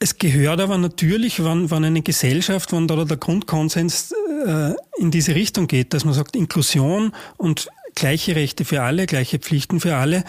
es 0.00 0.18
gehört 0.18 0.60
aber 0.60 0.78
natürlich, 0.78 1.44
wenn, 1.44 1.70
wenn 1.70 1.84
eine 1.84 2.02
Gesellschaft, 2.02 2.72
wenn 2.72 2.88
da 2.88 3.04
der 3.04 3.16
Grundkonsens 3.16 4.12
äh, 4.44 4.72
in 4.96 5.12
diese 5.12 5.36
Richtung 5.36 5.68
geht, 5.68 5.94
dass 5.94 6.04
man 6.04 6.12
sagt, 6.12 6.34
Inklusion 6.34 7.12
und 7.36 7.68
gleiche 7.94 8.34
Rechte 8.34 8.64
für 8.64 8.82
alle, 8.82 9.06
gleiche 9.06 9.38
Pflichten 9.38 9.78
für 9.78 9.94
alle, 9.94 10.24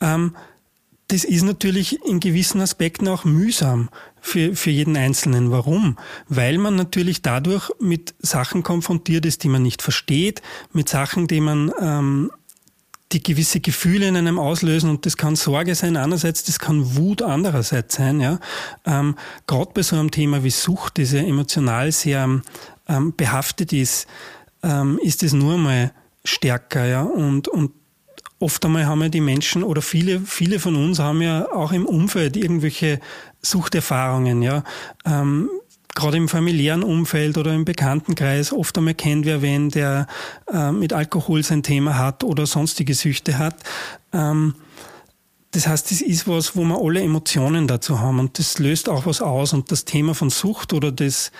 ähm, 0.00 0.36
das 1.12 1.24
ist 1.24 1.42
natürlich 1.42 2.02
in 2.06 2.20
gewissen 2.20 2.62
Aspekten 2.62 3.06
auch 3.06 3.24
mühsam 3.24 3.90
für, 4.22 4.56
für 4.56 4.70
jeden 4.70 4.96
Einzelnen. 4.96 5.50
Warum? 5.50 5.98
Weil 6.28 6.56
man 6.56 6.74
natürlich 6.74 7.20
dadurch 7.20 7.70
mit 7.78 8.14
Sachen 8.20 8.62
konfrontiert 8.62 9.26
ist, 9.26 9.44
die 9.44 9.50
man 9.50 9.62
nicht 9.62 9.82
versteht, 9.82 10.40
mit 10.72 10.88
Sachen, 10.88 11.26
die 11.26 11.42
man 11.42 11.70
ähm, 11.78 12.30
die 13.12 13.22
gewisse 13.22 13.60
Gefühle 13.60 14.08
in 14.08 14.16
einem 14.16 14.38
auslösen 14.38 14.88
und 14.88 15.04
das 15.04 15.18
kann 15.18 15.36
Sorge 15.36 15.74
sein 15.74 15.98
einerseits, 15.98 16.44
das 16.44 16.58
kann 16.58 16.96
Wut 16.96 17.20
andererseits 17.20 17.96
sein. 17.96 18.18
Ja, 18.18 18.40
ähm, 18.86 19.16
gerade 19.46 19.72
bei 19.74 19.82
so 19.82 19.96
einem 19.96 20.10
Thema 20.10 20.44
wie 20.44 20.50
Sucht, 20.50 20.96
die 20.96 21.04
sehr 21.04 21.26
emotional 21.26 21.92
sehr 21.92 22.40
ähm, 22.88 23.14
behaftet 23.14 23.74
ist, 23.74 24.06
ähm, 24.62 24.98
ist 25.02 25.22
es 25.22 25.34
nur 25.34 25.58
mal 25.58 25.92
stärker. 26.24 26.86
Ja, 26.86 27.02
und 27.02 27.48
und 27.48 27.72
oft 28.42 28.64
einmal 28.64 28.86
haben 28.86 29.02
ja 29.02 29.08
die 29.08 29.20
Menschen 29.20 29.62
oder 29.62 29.80
viele, 29.82 30.20
viele 30.20 30.58
von 30.58 30.76
uns 30.76 30.98
haben 30.98 31.22
ja 31.22 31.50
auch 31.52 31.72
im 31.72 31.86
Umfeld 31.86 32.36
irgendwelche 32.36 33.00
Suchterfahrungen, 33.40 34.42
ja. 34.42 34.64
Ähm, 35.04 35.48
gerade 35.94 36.16
im 36.16 36.28
familiären 36.28 36.82
Umfeld 36.82 37.36
oder 37.38 37.52
im 37.52 37.64
Bekanntenkreis 37.64 38.52
oft 38.52 38.76
einmal 38.78 38.94
kennt 38.94 39.26
wer 39.26 39.42
wen, 39.42 39.68
der 39.68 40.06
äh, 40.52 40.72
mit 40.72 40.92
Alkohol 40.92 41.42
sein 41.42 41.62
Thema 41.62 41.98
hat 41.98 42.24
oder 42.24 42.46
sonstige 42.46 42.94
Süchte 42.94 43.38
hat. 43.38 43.56
Ähm, 44.12 44.54
das 45.52 45.66
heißt, 45.66 45.90
das 45.90 46.00
ist 46.00 46.26
was, 46.26 46.56
wo 46.56 46.64
wir 46.64 46.80
alle 46.80 47.02
Emotionen 47.02 47.68
dazu 47.68 48.00
haben 48.00 48.18
und 48.18 48.38
das 48.38 48.58
löst 48.58 48.88
auch 48.88 49.04
was 49.04 49.20
aus. 49.20 49.52
Und 49.52 49.70
das 49.70 49.84
Thema 49.84 50.14
von 50.14 50.30
Sucht 50.30 50.72
oder 50.72 50.90
das, 50.90 51.30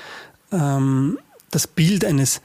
ähm, 0.53 1.19
das 1.51 1.67
Bild 1.67 2.05
eines 2.05 2.43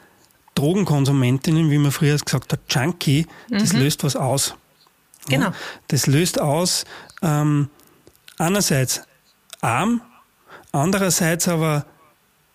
Drogenkonsumentinnen, 0.58 1.70
wie 1.70 1.78
man 1.78 1.92
früher 1.92 2.18
gesagt 2.18 2.52
hat, 2.52 2.60
Junkie, 2.70 3.28
das 3.50 3.74
mhm. 3.74 3.80
löst 3.80 4.04
was 4.04 4.16
aus. 4.16 4.56
Genau. 5.28 5.48
Ja, 5.48 5.54
das 5.90 6.08
löst 6.08 6.40
aus 6.40 6.86
ähm, 7.22 7.70
einerseits 8.38 9.02
arm, 9.62 10.02
andererseits 10.72 11.48
aber 11.48 11.86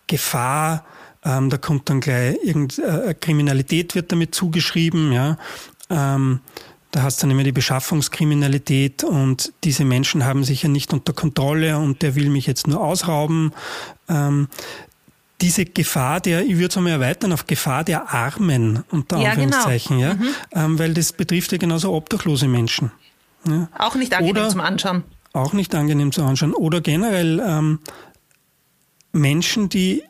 Gefahr, 0.06 0.84
ähm, 1.24 1.50
da 1.50 1.58
kommt 1.58 1.88
dann 1.88 2.00
gleich 2.00 2.36
irgendeine 2.42 3.04
äh, 3.04 3.14
Kriminalität 3.14 3.94
wird 3.94 4.10
damit 4.10 4.34
zugeschrieben, 4.34 5.12
ja. 5.12 5.38
Ähm, 5.90 6.40
da 6.90 7.02
hast 7.02 7.22
du 7.22 7.24
dann 7.24 7.30
immer 7.30 7.44
die 7.44 7.52
Beschaffungskriminalität 7.52 9.02
und 9.02 9.52
diese 9.64 9.84
Menschen 9.84 10.26
haben 10.26 10.44
sich 10.44 10.62
ja 10.62 10.68
nicht 10.68 10.92
unter 10.92 11.14
Kontrolle 11.14 11.78
und 11.78 12.02
der 12.02 12.14
will 12.16 12.28
mich 12.28 12.46
jetzt 12.46 12.66
nur 12.66 12.82
ausrauben. 12.82 13.52
Ähm, 14.10 14.48
diese 15.42 15.64
Gefahr 15.66 16.20
der, 16.20 16.44
ich 16.44 16.54
würde 16.54 16.66
es 16.66 16.76
einmal 16.76 16.92
erweitern, 16.92 17.32
auf 17.32 17.46
Gefahr 17.46 17.84
der 17.84 18.12
Armen, 18.14 18.84
unter 18.90 19.18
ja, 19.18 19.34
genau. 19.34 19.56
Anführungszeichen, 19.56 19.98
genau. 19.98 20.10
ja, 20.10 20.14
mhm. 20.14 20.34
ähm, 20.52 20.78
weil 20.78 20.94
das 20.94 21.12
betrifft 21.12 21.52
ja 21.52 21.58
genauso 21.58 21.92
obdachlose 21.92 22.48
Menschen. 22.48 22.92
Ja. 23.46 23.68
Auch 23.76 23.96
nicht 23.96 24.14
angenehm 24.14 24.36
Oder, 24.36 24.48
zum 24.48 24.60
Anschauen. 24.60 25.02
Auch 25.32 25.52
nicht 25.52 25.74
angenehm 25.74 26.12
zu 26.12 26.22
anschauen. 26.22 26.54
Oder 26.54 26.80
generell 26.80 27.42
ähm, 27.44 27.80
Menschen, 29.12 29.68
die 29.68 30.04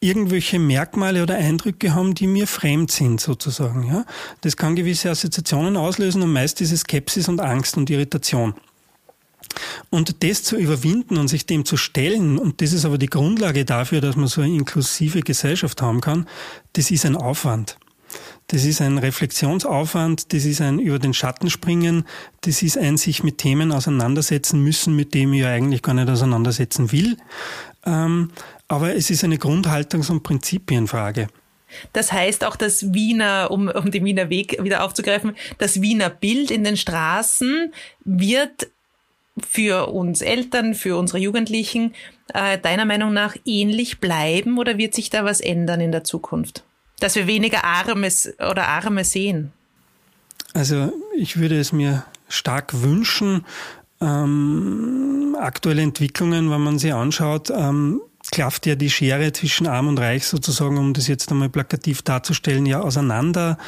irgendwelche 0.00 0.58
Merkmale 0.58 1.22
oder 1.22 1.36
Eindrücke 1.36 1.94
haben, 1.94 2.14
die 2.14 2.26
mir 2.26 2.46
fremd 2.46 2.90
sind, 2.90 3.20
sozusagen. 3.20 3.84
Ja? 3.84 4.04
Das 4.40 4.56
kann 4.56 4.74
gewisse 4.74 5.10
Assoziationen 5.10 5.76
auslösen 5.76 6.22
und 6.22 6.32
meist 6.32 6.60
ist 6.60 6.72
es 6.72 6.80
Skepsis 6.80 7.28
und 7.28 7.40
Angst 7.40 7.76
und 7.76 7.88
Irritation. 7.88 8.54
Und 9.90 10.22
das 10.22 10.42
zu 10.42 10.56
überwinden 10.56 11.16
und 11.18 11.28
sich 11.28 11.46
dem 11.46 11.64
zu 11.64 11.76
stellen, 11.76 12.38
und 12.38 12.60
das 12.60 12.72
ist 12.72 12.84
aber 12.84 12.98
die 12.98 13.08
Grundlage 13.08 13.64
dafür, 13.64 14.00
dass 14.00 14.16
man 14.16 14.28
so 14.28 14.40
eine 14.40 14.54
inklusive 14.54 15.20
Gesellschaft 15.20 15.82
haben 15.82 16.00
kann, 16.00 16.28
das 16.74 16.90
ist 16.90 17.06
ein 17.06 17.16
Aufwand. 17.16 17.76
Das 18.48 18.64
ist 18.64 18.82
ein 18.82 18.98
Reflexionsaufwand, 18.98 20.32
das 20.34 20.44
ist 20.44 20.60
ein 20.60 20.78
über 20.78 20.98
den 20.98 21.14
Schatten 21.14 21.48
springen, 21.48 22.04
das 22.42 22.62
ist 22.62 22.76
ein 22.76 22.98
sich 22.98 23.22
mit 23.22 23.38
Themen 23.38 23.72
auseinandersetzen 23.72 24.62
müssen, 24.62 24.94
mit 24.94 25.14
dem 25.14 25.32
ich 25.32 25.40
ja 25.40 25.48
eigentlich 25.48 25.82
gar 25.82 25.94
nicht 25.94 26.10
auseinandersetzen 26.10 26.92
will. 26.92 27.16
Ähm, 27.86 28.30
aber 28.68 28.94
es 28.94 29.10
ist 29.10 29.24
eine 29.24 29.36
Grundhaltungs- 29.36 30.10
und 30.10 30.22
Prinzipienfrage. 30.22 31.28
Das 31.92 32.12
heißt 32.12 32.44
auch 32.44 32.56
das 32.56 32.92
Wiener, 32.92 33.50
um, 33.50 33.68
um 33.68 33.90
den 33.90 34.04
Wiener 34.04 34.28
Weg 34.28 34.62
wieder 34.62 34.84
aufzugreifen, 34.84 35.34
das 35.58 35.80
Wiener 35.80 36.10
Bild 36.10 36.50
in 36.50 36.64
den 36.64 36.76
Straßen 36.76 37.72
wird 38.04 38.68
für 39.38 39.88
uns 39.88 40.20
Eltern, 40.20 40.74
für 40.74 40.96
unsere 40.96 41.18
Jugendlichen 41.18 41.94
äh, 42.34 42.58
deiner 42.58 42.84
Meinung 42.84 43.12
nach 43.12 43.36
ähnlich 43.44 44.00
bleiben 44.00 44.58
oder 44.58 44.78
wird 44.78 44.94
sich 44.94 45.10
da 45.10 45.24
was 45.24 45.40
ändern 45.40 45.80
in 45.80 45.92
der 45.92 46.04
Zukunft? 46.04 46.64
Dass 47.00 47.16
wir 47.16 47.26
weniger 47.26 47.64
Armes 47.64 48.32
oder 48.38 48.68
Arme 48.68 49.04
sehen? 49.04 49.52
Also 50.54 50.92
ich 51.16 51.38
würde 51.38 51.58
es 51.58 51.72
mir 51.72 52.04
stark 52.28 52.82
wünschen. 52.82 53.46
Ähm, 54.00 55.36
aktuelle 55.38 55.82
Entwicklungen, 55.82 56.50
wenn 56.50 56.60
man 56.60 56.78
sie 56.78 56.92
anschaut, 56.92 57.50
ähm, 57.50 58.00
klafft 58.32 58.66
ja 58.66 58.74
die 58.74 58.90
Schere 58.90 59.32
zwischen 59.32 59.68
Arm 59.68 59.86
und 59.86 60.00
Reich 60.00 60.26
sozusagen, 60.26 60.78
um 60.78 60.94
das 60.94 61.06
jetzt 61.06 61.30
einmal 61.30 61.50
plakativ 61.50 62.02
darzustellen, 62.02 62.66
ja 62.66 62.80
auseinander. 62.80 63.58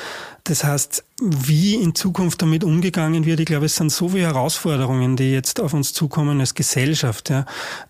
Das 0.42 0.64
heißt, 0.64 1.04
wie 1.20 1.76
in 1.76 1.94
Zukunft 1.94 2.42
damit 2.42 2.64
umgegangen 2.64 3.26
wird, 3.26 3.40
ich 3.40 3.46
glaube, 3.46 3.66
es 3.66 3.76
sind 3.76 3.92
so 3.92 4.08
viele 4.08 4.24
Herausforderungen, 4.24 5.16
die 5.16 5.32
jetzt 5.32 5.60
auf 5.60 5.74
uns 5.74 5.92
zukommen 5.92 6.40
als 6.40 6.54
Gesellschaft. 6.54 7.30
Ja. 7.30 7.44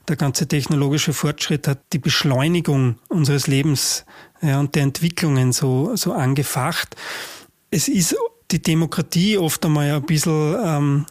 Der 0.08 0.16
ganze 0.16 0.46
technologische 0.46 1.14
Fortschritt 1.14 1.66
hat 1.66 1.78
die 1.92 1.98
Beschleunigung 1.98 2.96
unseres 3.08 3.46
Lebens 3.46 4.04
ja, 4.42 4.60
und 4.60 4.74
der 4.74 4.82
Entwicklungen 4.82 5.52
so, 5.52 5.96
so 5.96 6.12
angefacht. 6.12 6.96
Es 7.70 7.88
ist 7.88 8.16
die 8.50 8.60
Demokratie 8.60 9.38
oft 9.38 9.64
einmal 9.64 9.90
ein 9.90 10.02
bisschen 10.02 10.56
ähm, 10.62 11.06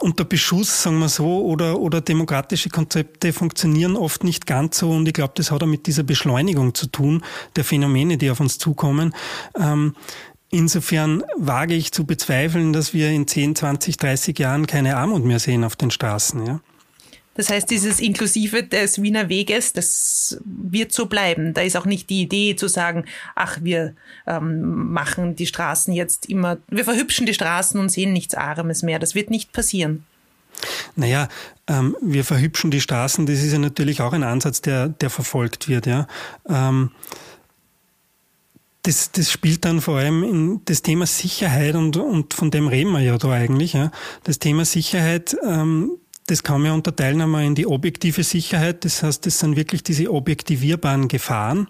unter 0.00 0.24
Beschuss, 0.24 0.82
sagen 0.82 0.98
wir 1.00 1.08
so, 1.08 1.44
oder, 1.44 1.80
oder 1.80 2.00
demokratische 2.00 2.68
Konzepte 2.68 3.32
funktionieren 3.32 3.96
oft 3.96 4.22
nicht 4.22 4.46
ganz 4.46 4.78
so. 4.78 4.90
Und 4.90 5.06
ich 5.08 5.14
glaube, 5.14 5.32
das 5.36 5.50
hat 5.50 5.62
auch 5.62 5.66
mit 5.66 5.86
dieser 5.86 6.04
Beschleunigung 6.04 6.74
zu 6.74 6.86
tun, 6.86 7.24
der 7.56 7.64
Phänomene, 7.64 8.16
die 8.16 8.30
auf 8.30 8.40
uns 8.40 8.58
zukommen. 8.58 9.14
Ähm, 9.58 9.94
insofern 10.50 11.24
wage 11.36 11.74
ich 11.74 11.92
zu 11.92 12.06
bezweifeln, 12.06 12.72
dass 12.72 12.94
wir 12.94 13.10
in 13.10 13.26
10, 13.26 13.56
20, 13.56 13.96
30 13.96 14.38
Jahren 14.38 14.66
keine 14.66 14.96
Armut 14.96 15.24
mehr 15.24 15.40
sehen 15.40 15.64
auf 15.64 15.74
den 15.74 15.90
Straßen. 15.90 16.46
Ja? 16.46 16.60
Das 17.38 17.50
heißt, 17.50 17.70
dieses 17.70 18.00
Inklusive 18.00 18.64
des 18.64 19.00
Wiener 19.00 19.28
Weges, 19.28 19.72
das 19.72 20.40
wird 20.44 20.92
so 20.92 21.06
bleiben. 21.06 21.54
Da 21.54 21.60
ist 21.60 21.76
auch 21.76 21.84
nicht 21.84 22.10
die 22.10 22.22
Idee 22.22 22.56
zu 22.56 22.66
sagen, 22.66 23.04
ach, 23.36 23.58
wir 23.62 23.94
ähm, 24.26 24.92
machen 24.92 25.36
die 25.36 25.46
Straßen 25.46 25.94
jetzt 25.94 26.26
immer, 26.26 26.58
wir 26.66 26.84
verhübschen 26.84 27.26
die 27.26 27.34
Straßen 27.34 27.78
und 27.78 27.90
sehen 27.90 28.12
nichts 28.12 28.34
Armes 28.34 28.82
mehr. 28.82 28.98
Das 28.98 29.14
wird 29.14 29.30
nicht 29.30 29.52
passieren. 29.52 30.04
Naja, 30.96 31.28
ähm, 31.68 31.96
wir 32.02 32.24
verhübschen 32.24 32.72
die 32.72 32.80
Straßen, 32.80 33.24
das 33.26 33.40
ist 33.40 33.52
ja 33.52 33.60
natürlich 33.60 34.00
auch 34.00 34.14
ein 34.14 34.24
Ansatz, 34.24 34.60
der, 34.60 34.88
der 34.88 35.08
verfolgt 35.08 35.68
wird. 35.68 35.86
Ja. 35.86 36.08
Ähm, 36.48 36.90
das, 38.82 39.12
das 39.12 39.30
spielt 39.30 39.64
dann 39.64 39.80
vor 39.80 39.98
allem 39.98 40.24
in 40.24 40.60
das 40.64 40.82
Thema 40.82 41.06
Sicherheit 41.06 41.76
und, 41.76 41.96
und 41.98 42.34
von 42.34 42.50
dem 42.50 42.66
reden 42.66 42.90
wir 42.90 43.00
ja 43.00 43.16
da 43.16 43.30
eigentlich. 43.30 43.74
Ja. 43.74 43.92
Das 44.24 44.40
Thema 44.40 44.64
Sicherheit, 44.64 45.36
ähm, 45.46 45.97
das 46.28 46.42
kann 46.42 46.62
man 46.62 46.72
unterteilen 46.72 47.22
einmal 47.22 47.44
in 47.44 47.54
die 47.54 47.66
objektive 47.66 48.22
Sicherheit. 48.22 48.84
Das 48.84 49.02
heißt, 49.02 49.24
das 49.24 49.38
sind 49.38 49.56
wirklich 49.56 49.82
diese 49.82 50.12
objektivierbaren 50.12 51.08
Gefahren. 51.08 51.68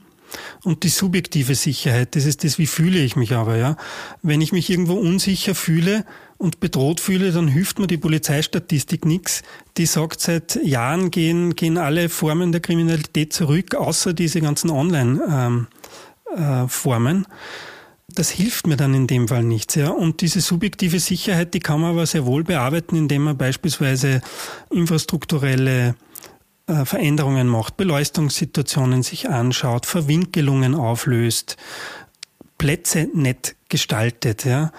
Und 0.63 0.83
die 0.83 0.89
subjektive 0.91 1.55
Sicherheit, 1.55 2.15
das 2.15 2.27
ist 2.27 2.45
das, 2.45 2.59
wie 2.59 2.67
fühle 2.67 2.99
ich 2.99 3.17
mich 3.17 3.33
aber, 3.33 3.57
ja. 3.57 3.77
Wenn 4.21 4.43
ich 4.43 4.53
mich 4.53 4.69
irgendwo 4.69 4.95
unsicher 4.95 5.55
fühle 5.55 6.05
und 6.37 6.61
bedroht 6.61 7.01
fühle, 7.01 7.33
dann 7.33 7.49
hilft 7.49 7.79
mir 7.79 7.87
die 7.87 7.97
Polizeistatistik 7.97 9.07
nichts. 9.07 9.43
Die 9.79 9.87
sagt, 9.87 10.21
seit 10.21 10.57
Jahren 10.63 11.11
gehen, 11.11 11.57
gehen 11.57 11.79
alle 11.79 12.11
Formen 12.11 12.53
der 12.53 12.61
Kriminalität 12.61 13.33
zurück, 13.33 13.75
außer 13.75 14.13
diese 14.13 14.43
ganzen 14.43 14.69
Online-Formen. 14.71 15.67
Ähm, 16.37 17.25
äh, 17.25 17.29
das 18.19 18.31
hilft 18.31 18.67
mir 18.67 18.77
dann 18.77 18.95
in 18.95 19.07
dem 19.07 19.29
Fall 19.29 19.45
nichts. 19.45 19.77
Ja. 19.77 19.91
Und 19.91 20.21
diese 20.23 20.41
subjektive 20.41 20.99
Sicherheit, 20.99 21.55
die 21.55 21.61
kann 21.61 21.81
man 21.81 21.93
aber 21.93 22.05
sehr 22.05 22.27
wohl 22.27 22.43
bearbeiten, 22.43 22.97
indem 22.97 23.23
man 23.23 23.39
beispielsweise 23.39 24.23
infrastrukturelle 24.71 25.95
äh, 26.67 26.85
Veränderungen 26.85 27.47
macht, 27.47 27.77
Beleuchtungssituationen 27.77 29.05
sich 29.05 29.29
anschaut, 29.29 29.87
Verwinkelungen 29.87 30.75
auflöst, 30.75 31.57
Plätze 32.59 33.09
nett 33.15 33.55
gestaltet. 33.69 34.45
Ja. 34.45 34.73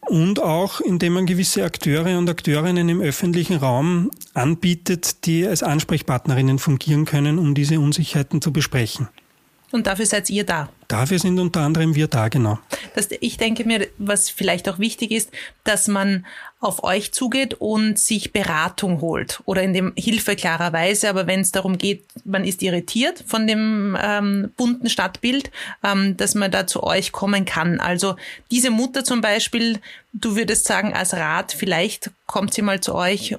Und 0.00 0.38
auch, 0.42 0.82
indem 0.82 1.14
man 1.14 1.24
gewisse 1.24 1.64
Akteure 1.64 2.18
und 2.18 2.28
Akteurinnen 2.28 2.90
im 2.90 3.00
öffentlichen 3.00 3.56
Raum 3.56 4.10
anbietet, 4.34 5.24
die 5.24 5.46
als 5.46 5.62
Ansprechpartnerinnen 5.62 6.58
fungieren 6.58 7.06
können, 7.06 7.38
um 7.38 7.54
diese 7.54 7.80
Unsicherheiten 7.80 8.42
zu 8.42 8.52
besprechen. 8.52 9.08
Und 9.72 9.86
dafür 9.86 10.04
seid 10.04 10.28
ihr 10.28 10.44
da. 10.44 10.68
Dafür 10.88 11.18
sind 11.18 11.38
unter 11.38 11.60
anderem 11.60 11.94
wir 11.94 12.08
da, 12.08 12.28
genau. 12.28 12.58
Das, 12.94 13.08
ich 13.20 13.36
denke 13.36 13.64
mir, 13.64 13.86
was 13.98 14.30
vielleicht 14.30 14.68
auch 14.68 14.78
wichtig 14.78 15.10
ist, 15.10 15.30
dass 15.64 15.88
man 15.88 16.24
auf 16.60 16.82
euch 16.82 17.12
zugeht 17.12 17.54
und 17.54 17.98
sich 17.98 18.32
Beratung 18.32 19.00
holt 19.00 19.42
oder 19.44 19.62
in 19.62 19.74
dem 19.74 19.92
Hilfe 19.96 20.34
klarerweise. 20.34 21.10
Aber 21.10 21.26
wenn 21.26 21.40
es 21.40 21.52
darum 21.52 21.76
geht, 21.76 22.04
man 22.24 22.44
ist 22.44 22.62
irritiert 22.62 23.22
von 23.26 23.46
dem 23.46 23.96
ähm, 24.02 24.50
bunten 24.56 24.88
Stadtbild, 24.88 25.50
ähm, 25.82 26.16
dass 26.16 26.34
man 26.34 26.50
da 26.50 26.66
zu 26.66 26.82
euch 26.82 27.12
kommen 27.12 27.44
kann. 27.44 27.80
Also 27.80 28.16
diese 28.50 28.70
Mutter 28.70 29.04
zum 29.04 29.20
Beispiel, 29.20 29.78
du 30.14 30.36
würdest 30.36 30.66
sagen 30.66 30.94
als 30.94 31.12
Rat, 31.12 31.52
vielleicht 31.52 32.10
kommt 32.26 32.54
sie 32.54 32.62
mal 32.62 32.80
zu 32.80 32.94
euch 32.94 33.36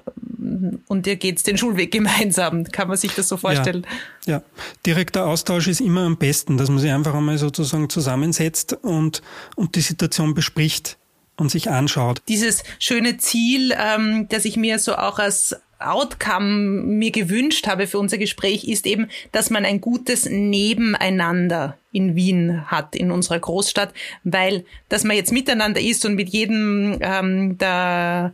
und 0.86 1.06
ihr 1.06 1.16
geht 1.16 1.44
den 1.46 1.58
Schulweg 1.58 1.90
gemeinsam. 1.90 2.64
Kann 2.64 2.88
man 2.88 2.96
sich 2.96 3.12
das 3.12 3.28
so 3.28 3.36
vorstellen? 3.36 3.86
Ja, 4.26 4.34
ja, 4.34 4.42
direkter 4.84 5.26
Austausch 5.26 5.66
ist 5.66 5.80
immer 5.80 6.02
am 6.02 6.16
besten, 6.16 6.56
dass 6.56 6.68
man 6.68 6.78
sich 6.78 6.90
einfach 6.90 7.14
einmal 7.14 7.35
sozusagen 7.38 7.88
zusammensetzt 7.88 8.72
und, 8.72 9.22
und 9.54 9.74
die 9.74 9.80
Situation 9.80 10.34
bespricht 10.34 10.98
und 11.36 11.50
sich 11.50 11.70
anschaut. 11.70 12.22
Dieses 12.28 12.62
schöne 12.78 13.18
Ziel, 13.18 13.74
ähm, 13.78 14.26
das 14.28 14.44
ich 14.44 14.56
mir 14.56 14.78
so 14.78 14.96
auch 14.96 15.18
als 15.18 15.56
Outcome 15.78 16.46
mir 16.84 17.10
gewünscht 17.10 17.66
habe 17.66 17.86
für 17.86 17.98
unser 17.98 18.16
Gespräch, 18.16 18.64
ist 18.64 18.86
eben, 18.86 19.08
dass 19.32 19.50
man 19.50 19.64
ein 19.66 19.80
gutes 19.80 20.24
Nebeneinander 20.24 21.76
in 21.92 22.14
Wien 22.14 22.70
hat, 22.70 22.96
in 22.96 23.10
unserer 23.10 23.38
Großstadt, 23.38 23.92
weil, 24.24 24.64
dass 24.88 25.04
man 25.04 25.16
jetzt 25.16 25.32
miteinander 25.32 25.80
ist 25.80 26.06
und 26.06 26.14
mit 26.14 26.30
jedem 26.30 26.98
ähm, 27.00 27.58
da 27.58 28.32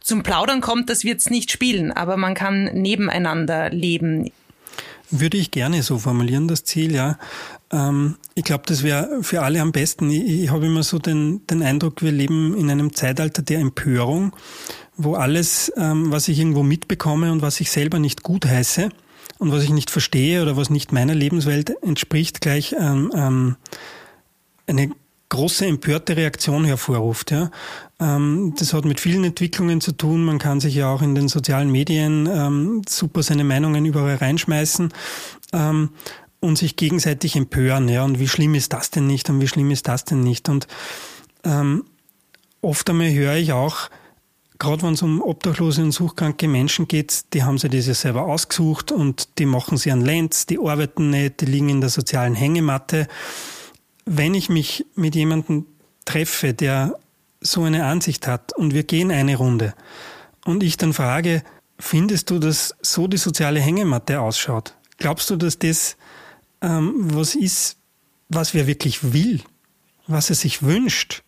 zum 0.00 0.22
Plaudern 0.22 0.60
kommt, 0.60 0.90
das 0.90 1.04
wird's 1.04 1.30
nicht 1.30 1.50
spielen, 1.50 1.92
aber 1.92 2.16
man 2.16 2.34
kann 2.34 2.64
nebeneinander 2.74 3.70
leben. 3.70 4.30
Würde 5.10 5.36
ich 5.36 5.50
gerne 5.50 5.82
so 5.82 5.98
formulieren, 5.98 6.48
das 6.48 6.64
Ziel, 6.64 6.94
ja. 6.94 7.18
Ähm, 7.70 8.16
ich 8.34 8.44
glaube, 8.44 8.64
das 8.66 8.82
wäre 8.82 9.22
für 9.22 9.42
alle 9.42 9.60
am 9.60 9.72
besten. 9.72 10.10
Ich, 10.10 10.44
ich 10.44 10.50
habe 10.50 10.66
immer 10.66 10.82
so 10.82 10.98
den, 10.98 11.46
den 11.46 11.62
Eindruck, 11.62 12.02
wir 12.02 12.12
leben 12.12 12.56
in 12.56 12.70
einem 12.70 12.94
Zeitalter 12.94 13.42
der 13.42 13.60
Empörung, 13.60 14.34
wo 14.96 15.14
alles, 15.14 15.72
ähm, 15.76 16.10
was 16.10 16.28
ich 16.28 16.38
irgendwo 16.38 16.62
mitbekomme 16.62 17.32
und 17.32 17.42
was 17.42 17.60
ich 17.60 17.70
selber 17.70 17.98
nicht 17.98 18.22
gut 18.22 18.46
heiße 18.46 18.88
und 19.38 19.52
was 19.52 19.62
ich 19.62 19.70
nicht 19.70 19.90
verstehe 19.90 20.42
oder 20.42 20.56
was 20.56 20.70
nicht 20.70 20.92
meiner 20.92 21.14
Lebenswelt 21.14 21.70
entspricht, 21.82 22.40
gleich 22.40 22.74
ähm, 22.78 23.10
ähm, 23.14 23.56
eine 24.66 24.90
große 25.34 25.66
empörte 25.66 26.16
Reaktion 26.16 26.64
hervorruft. 26.64 27.30
Ja. 27.30 27.50
Ähm, 28.00 28.54
das 28.58 28.72
hat 28.72 28.84
mit 28.84 29.00
vielen 29.00 29.24
Entwicklungen 29.24 29.80
zu 29.80 29.92
tun. 29.92 30.24
Man 30.24 30.38
kann 30.38 30.60
sich 30.60 30.74
ja 30.74 30.92
auch 30.92 31.02
in 31.02 31.14
den 31.14 31.28
sozialen 31.28 31.70
Medien 31.70 32.28
ähm, 32.32 32.82
super 32.88 33.22
seine 33.22 33.44
Meinungen 33.44 33.84
überall 33.84 34.16
reinschmeißen 34.16 34.92
ähm, 35.52 35.90
und 36.40 36.56
sich 36.56 36.76
gegenseitig 36.76 37.36
empören. 37.36 37.88
Ja. 37.88 38.04
Und 38.04 38.20
wie 38.20 38.28
schlimm 38.28 38.54
ist 38.54 38.72
das 38.72 38.90
denn 38.90 39.06
nicht 39.06 39.28
und 39.28 39.40
wie 39.40 39.48
schlimm 39.48 39.70
ist 39.70 39.88
das 39.88 40.04
denn 40.04 40.20
nicht? 40.20 40.48
Und 40.48 40.66
oft 42.62 42.88
einmal 42.88 43.12
höre 43.12 43.34
ich 43.34 43.52
auch, 43.52 43.90
gerade 44.58 44.82
wenn 44.82 44.94
es 44.94 45.02
um 45.02 45.20
obdachlose 45.20 45.82
und 45.82 45.92
suchkranke 45.92 46.48
Menschen 46.48 46.88
geht, 46.88 47.34
die 47.34 47.42
haben 47.42 47.58
sich 47.58 47.70
das 47.70 47.86
ja 47.86 47.92
selber 47.92 48.22
ausgesucht 48.22 48.92
und 48.92 49.38
die 49.38 49.44
machen 49.44 49.76
sie 49.76 49.92
an 49.92 50.00
Lenz, 50.00 50.46
die 50.46 50.58
arbeiten 50.58 51.10
nicht, 51.10 51.42
die 51.42 51.44
liegen 51.44 51.68
in 51.68 51.82
der 51.82 51.90
sozialen 51.90 52.34
Hängematte 52.34 53.08
wenn 54.06 54.34
ich 54.34 54.48
mich 54.48 54.86
mit 54.94 55.14
jemandem 55.14 55.66
treffe, 56.04 56.54
der 56.54 56.98
so 57.40 57.64
eine 57.64 57.84
Ansicht 57.86 58.26
hat 58.26 58.52
und 58.54 58.74
wir 58.74 58.84
gehen 58.84 59.10
eine 59.10 59.36
Runde 59.36 59.74
und 60.44 60.62
ich 60.62 60.76
dann 60.76 60.92
frage, 60.92 61.42
findest 61.78 62.30
du, 62.30 62.38
dass 62.38 62.74
so 62.80 63.06
die 63.06 63.16
soziale 63.16 63.60
Hängematte 63.60 64.20
ausschaut? 64.20 64.74
Glaubst 64.98 65.30
du, 65.30 65.36
dass 65.36 65.58
das 65.58 65.96
ähm, 66.62 67.14
was 67.14 67.34
ist, 67.34 67.76
was 68.28 68.54
wer 68.54 68.66
wirklich 68.66 69.12
will, 69.12 69.42
was 70.06 70.30
er 70.30 70.36
sich 70.36 70.62
wünscht? 70.62 71.22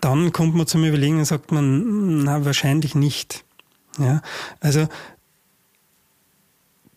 Dann 0.00 0.32
kommt 0.32 0.54
man 0.54 0.66
zum 0.66 0.84
Überlegen 0.84 1.18
und 1.18 1.24
sagt 1.24 1.50
man, 1.50 2.22
na, 2.22 2.44
wahrscheinlich 2.44 2.94
nicht. 2.94 3.44
Ja, 3.98 4.22
also 4.60 4.86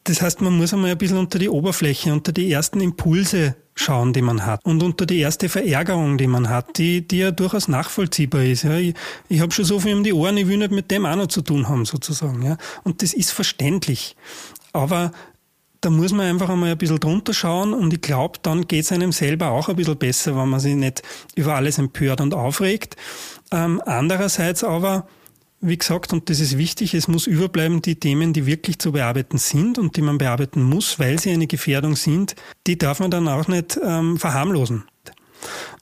das 0.04 0.22
heißt, 0.22 0.42
man 0.42 0.58
muss 0.58 0.74
einmal 0.74 0.92
ein 0.92 0.98
bisschen 0.98 1.18
unter 1.18 1.38
die 1.38 1.50
Oberfläche, 1.50 2.12
unter 2.12 2.32
die 2.32 2.52
ersten 2.52 2.82
Impulse 2.82 3.56
schauen, 3.76 4.14
die 4.14 4.22
man 4.22 4.46
hat 4.46 4.66
und 4.66 4.84
unter 4.84 5.06
die 5.06 5.20
erste 5.20 5.48
Verärgerung, 5.48 6.18
die 6.18 6.28
man 6.28 6.50
hat, 6.50 6.78
die, 6.78 7.08
die 7.08 7.20
ja 7.20 7.32
durchaus 7.32 7.68
nachvollziehbar 7.68 8.44
ist. 8.44 8.64
Ja. 8.64 8.78
Ich, 8.78 8.96
ich 9.30 9.40
habe 9.40 9.52
schon 9.52 9.66
so 9.66 9.80
viel 9.80 9.96
um 9.96 10.04
die 10.04 10.14
Ohren, 10.14 10.38
ich 10.38 10.48
will 10.48 10.58
nicht 10.58 10.72
mit 10.72 10.92
dem 10.92 11.06
auch 11.06 11.16
noch 11.16 11.28
zu 11.28 11.42
tun 11.42 11.70
haben, 11.70 11.86
sozusagen. 11.86 12.42
Ja. 12.44 12.58
Und 12.84 13.02
das 13.02 13.14
ist 13.14 13.32
verständlich. 13.32 14.16
Aber 14.74 15.12
da 15.82 15.90
muss 15.90 16.12
man 16.14 16.28
einfach 16.28 16.50
einmal 16.50 16.72
ein 16.72 16.78
bisschen 16.78 17.00
drunter 17.00 17.34
schauen 17.34 17.74
und 17.74 17.94
ich 17.94 18.02
glaube, 18.02 18.40
dann 18.44 18.68
geht 18.68 18.86
es 18.86 18.92
einem 18.92 19.12
selber 19.12 19.50
auch 19.50 19.68
ein 19.68 19.76
bisschen 19.76 19.98
besser, 19.98 20.38
wenn 20.38 20.50
man 20.50 20.60
sich 20.60 20.76
nicht 20.76 21.02
über 21.36 21.56
alles 21.56 21.80
empört 21.80 22.22
und 22.22 22.36
aufregt. 22.36 22.96
Ähm, 23.52 23.82
andererseits 23.86 24.64
aber, 24.64 25.08
wie 25.62 25.78
gesagt, 25.78 26.12
und 26.12 26.30
das 26.30 26.40
ist 26.40 26.58
wichtig, 26.58 26.94
es 26.94 27.08
muss 27.08 27.28
überbleiben, 27.28 27.82
die 27.82 27.96
Themen, 27.96 28.34
die 28.34 28.46
wirklich 28.46 28.80
zu 28.80 28.92
bearbeiten 28.92 29.38
sind 29.38 29.78
und 29.78 29.96
die 29.96 30.02
man 30.02 30.18
bearbeiten 30.18 30.64
muss, 30.64 31.00
weil 31.00 31.20
sie 31.20 31.32
eine 31.32 31.48
Gefährdung 31.48 31.96
sind, 31.96 32.36
die 32.68 32.78
darf 32.78 33.00
man 33.00 33.12
dann 33.12 33.28
auch 33.28 33.48
nicht 33.48 33.80
ähm, 33.84 34.18
verharmlosen. 34.18 34.84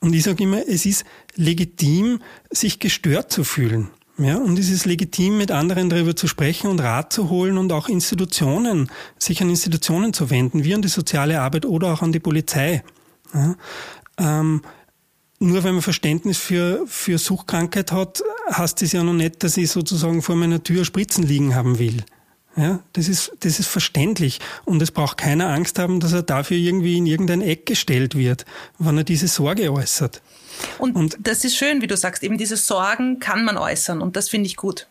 Und 0.01 0.13
ich 0.13 0.23
sage 0.23 0.43
immer, 0.43 0.67
es 0.67 0.85
ist 0.85 1.05
legitim, 1.35 2.21
sich 2.49 2.79
gestört 2.79 3.31
zu 3.31 3.43
fühlen. 3.43 3.89
Ja, 4.17 4.37
und 4.37 4.59
es 4.59 4.69
ist 4.69 4.85
legitim, 4.85 5.37
mit 5.37 5.49
anderen 5.49 5.89
darüber 5.89 6.13
zu 6.13 6.27
sprechen 6.27 6.69
und 6.69 6.81
Rat 6.81 7.13
zu 7.13 7.29
holen 7.29 7.57
und 7.57 7.71
auch 7.71 7.87
Institutionen, 7.87 8.91
sich 9.17 9.41
an 9.41 9.49
Institutionen 9.49 10.11
zu 10.11 10.29
wenden, 10.29 10.65
wie 10.65 10.75
an 10.75 10.81
die 10.81 10.89
soziale 10.89 11.39
Arbeit 11.39 11.65
oder 11.65 11.93
auch 11.93 12.01
an 12.01 12.11
die 12.11 12.19
Polizei. 12.19 12.83
Ja, 13.33 13.55
ähm, 14.17 14.61
nur 15.39 15.63
wenn 15.63 15.75
man 15.75 15.81
Verständnis 15.81 16.37
für, 16.37 16.85
für 16.85 17.17
Suchtkrankheit 17.17 17.91
hat, 17.91 18.21
heißt 18.51 18.81
das 18.81 18.91
ja 18.91 19.03
noch 19.03 19.13
nicht, 19.13 19.43
dass 19.43 19.57
ich 19.57 19.71
sozusagen 19.71 20.21
vor 20.21 20.35
meiner 20.35 20.61
Tür 20.61 20.85
Spritzen 20.85 21.23
liegen 21.23 21.55
haben 21.55 21.79
will. 21.79 22.03
Ja, 22.55 22.79
das 22.93 23.07
ist, 23.07 23.31
das 23.39 23.59
ist 23.59 23.67
verständlich. 23.67 24.39
Und 24.65 24.81
es 24.81 24.91
braucht 24.91 25.17
keiner 25.17 25.47
Angst 25.47 25.79
haben, 25.79 26.01
dass 26.01 26.11
er 26.11 26.23
dafür 26.23 26.57
irgendwie 26.57 26.97
in 26.97 27.05
irgendein 27.05 27.41
Eck 27.41 27.65
gestellt 27.65 28.15
wird, 28.15 28.45
wenn 28.79 28.97
er 28.97 29.05
diese 29.05 29.29
Sorge 29.29 29.71
äußert. 29.71 30.21
Und, 30.77 30.95
und 30.95 31.17
das 31.21 31.45
ist 31.45 31.55
schön, 31.55 31.81
wie 31.81 31.87
du 31.87 31.95
sagst, 31.95 32.21
eben 32.21 32.37
diese 32.37 32.57
Sorgen 32.57 33.19
kann 33.19 33.45
man 33.45 33.57
äußern 33.57 34.01
und 34.01 34.17
das 34.17 34.27
finde 34.27 34.47
ich 34.47 34.57
gut. 34.57 34.87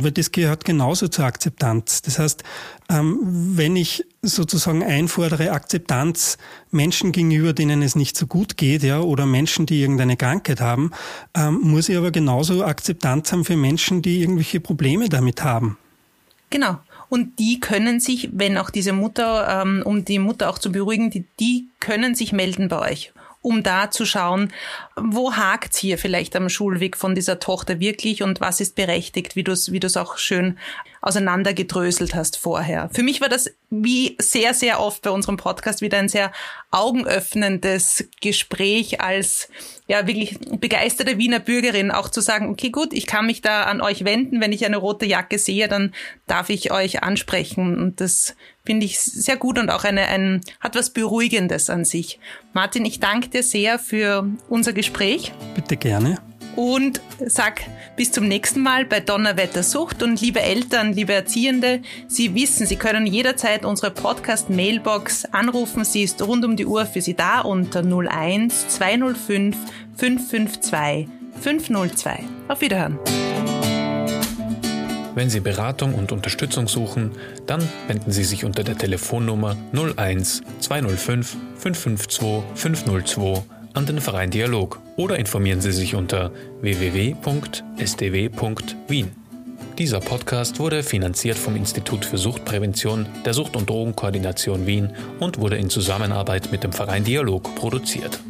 Aber 0.00 0.10
das 0.10 0.32
gehört 0.32 0.64
genauso 0.64 1.08
zur 1.08 1.26
Akzeptanz. 1.26 2.00
Das 2.00 2.18
heißt, 2.18 2.42
ähm, 2.88 3.18
wenn 3.22 3.76
ich 3.76 4.06
sozusagen 4.22 4.82
einfordere 4.82 5.50
Akzeptanz 5.50 6.38
Menschen 6.70 7.12
gegenüber, 7.12 7.52
denen 7.52 7.82
es 7.82 7.96
nicht 7.96 8.16
so 8.16 8.26
gut 8.26 8.56
geht, 8.56 8.82
ja, 8.82 9.00
oder 9.00 9.26
Menschen, 9.26 9.66
die 9.66 9.82
irgendeine 9.82 10.16
Krankheit 10.16 10.62
haben, 10.62 10.90
ähm, 11.34 11.60
muss 11.60 11.90
ich 11.90 11.98
aber 11.98 12.12
genauso 12.12 12.64
Akzeptanz 12.64 13.30
haben 13.30 13.44
für 13.44 13.58
Menschen, 13.58 14.00
die 14.00 14.22
irgendwelche 14.22 14.58
Probleme 14.58 15.10
damit 15.10 15.44
haben. 15.44 15.76
Genau. 16.48 16.78
Und 17.10 17.38
die 17.38 17.60
können 17.60 18.00
sich, 18.00 18.30
wenn 18.32 18.56
auch 18.56 18.70
diese 18.70 18.94
Mutter, 18.94 19.62
ähm, 19.62 19.82
um 19.84 20.06
die 20.06 20.18
Mutter 20.18 20.48
auch 20.48 20.58
zu 20.58 20.72
beruhigen, 20.72 21.10
die, 21.10 21.26
die 21.38 21.66
können 21.78 22.14
sich 22.14 22.32
melden 22.32 22.68
bei 22.68 22.78
euch 22.90 23.12
um 23.42 23.62
da 23.62 23.90
zu 23.90 24.04
schauen, 24.04 24.52
wo 24.96 25.32
hakt's 25.34 25.78
hier 25.78 25.98
vielleicht 25.98 26.36
am 26.36 26.48
Schulweg 26.48 26.96
von 26.96 27.14
dieser 27.14 27.38
Tochter 27.38 27.80
wirklich 27.80 28.22
und 28.22 28.40
was 28.40 28.60
ist 28.60 28.74
berechtigt, 28.74 29.36
wie 29.36 29.44
du 29.44 29.52
es 29.52 29.72
wie 29.72 29.80
du's 29.80 29.96
auch 29.96 30.18
schön 30.18 30.58
auseinandergedröselt 31.02 32.14
hast 32.14 32.36
vorher. 32.36 32.90
Für 32.92 33.02
mich 33.02 33.22
war 33.22 33.30
das 33.30 33.50
wie 33.70 34.16
sehr, 34.20 34.52
sehr 34.52 34.80
oft 34.80 35.02
bei 35.02 35.10
unserem 35.10 35.38
Podcast 35.38 35.80
wieder 35.80 35.98
ein 35.98 36.08
sehr 36.08 36.32
augenöffnendes 36.70 38.08
Gespräch 38.20 39.00
als 39.00 39.48
ja 39.90 40.06
wirklich 40.06 40.38
begeisterte 40.60 41.18
Wiener 41.18 41.40
Bürgerin 41.40 41.90
auch 41.90 42.08
zu 42.08 42.20
sagen, 42.20 42.48
okay, 42.48 42.70
gut, 42.70 42.92
ich 42.92 43.08
kann 43.08 43.26
mich 43.26 43.42
da 43.42 43.64
an 43.64 43.80
euch 43.80 44.04
wenden, 44.04 44.40
wenn 44.40 44.52
ich 44.52 44.64
eine 44.64 44.76
rote 44.76 45.04
Jacke 45.04 45.36
sehe, 45.36 45.66
dann 45.66 45.92
darf 46.28 46.48
ich 46.48 46.70
euch 46.70 47.02
ansprechen 47.02 47.76
und 47.76 48.00
das 48.00 48.36
finde 48.64 48.86
ich 48.86 49.00
sehr 49.00 49.36
gut 49.36 49.58
und 49.58 49.68
auch 49.68 49.82
eine, 49.82 50.06
ein, 50.06 50.42
hat 50.60 50.76
was 50.76 50.90
Beruhigendes 50.90 51.70
an 51.70 51.84
sich. 51.84 52.20
Martin, 52.52 52.84
ich 52.84 53.00
danke 53.00 53.30
dir 53.30 53.42
sehr 53.42 53.80
für 53.80 54.28
unser 54.48 54.72
Gespräch. 54.72 55.32
Bitte 55.56 55.76
gerne 55.76 56.29
und 56.56 57.00
sag 57.26 57.62
bis 57.96 58.12
zum 58.12 58.28
nächsten 58.28 58.60
Mal 58.60 58.84
bei 58.84 59.00
Donnerwetter 59.00 59.62
Sucht 59.62 60.02
und 60.02 60.20
liebe 60.20 60.40
Eltern, 60.40 60.92
liebe 60.92 61.12
Erziehende, 61.12 61.80
Sie 62.08 62.34
wissen, 62.34 62.66
Sie 62.66 62.76
können 62.76 63.06
jederzeit 63.06 63.64
unsere 63.64 63.90
Podcast 63.90 64.50
Mailbox 64.50 65.26
anrufen. 65.26 65.84
Sie 65.84 66.02
ist 66.02 66.22
rund 66.22 66.44
um 66.44 66.56
die 66.56 66.66
Uhr 66.66 66.86
für 66.86 67.00
Sie 67.00 67.14
da 67.14 67.40
unter 67.40 67.82
01 67.82 68.68
205 68.68 69.56
552 69.96 71.08
502. 71.40 72.24
Auf 72.48 72.60
Wiederhören. 72.60 72.98
Wenn 75.14 75.28
Sie 75.28 75.40
Beratung 75.40 75.94
und 75.94 76.12
Unterstützung 76.12 76.68
suchen, 76.68 77.12
dann 77.46 77.60
wenden 77.88 78.12
Sie 78.12 78.24
sich 78.24 78.44
unter 78.44 78.62
der 78.62 78.78
Telefonnummer 78.78 79.56
01 79.72 80.42
205 80.60 81.36
552 81.56 82.42
502 82.54 83.59
an 83.74 83.86
den 83.86 84.00
Verein 84.00 84.30
Dialog 84.30 84.80
oder 84.96 85.18
informieren 85.18 85.60
Sie 85.60 85.72
sich 85.72 85.94
unter 85.94 86.32
www.sdw.wien. 86.60 87.20
Dieser 89.78 90.00
Podcast 90.00 90.58
wurde 90.58 90.82
finanziert 90.82 91.38
vom 91.38 91.56
Institut 91.56 92.04
für 92.04 92.18
Suchtprävention 92.18 93.06
der 93.24 93.32
Sucht- 93.32 93.56
und 93.56 93.70
Drogenkoordination 93.70 94.66
Wien 94.66 94.90
und 95.20 95.38
wurde 95.38 95.56
in 95.56 95.70
Zusammenarbeit 95.70 96.52
mit 96.52 96.64
dem 96.64 96.72
Verein 96.72 97.04
Dialog 97.04 97.54
produziert. 97.54 98.20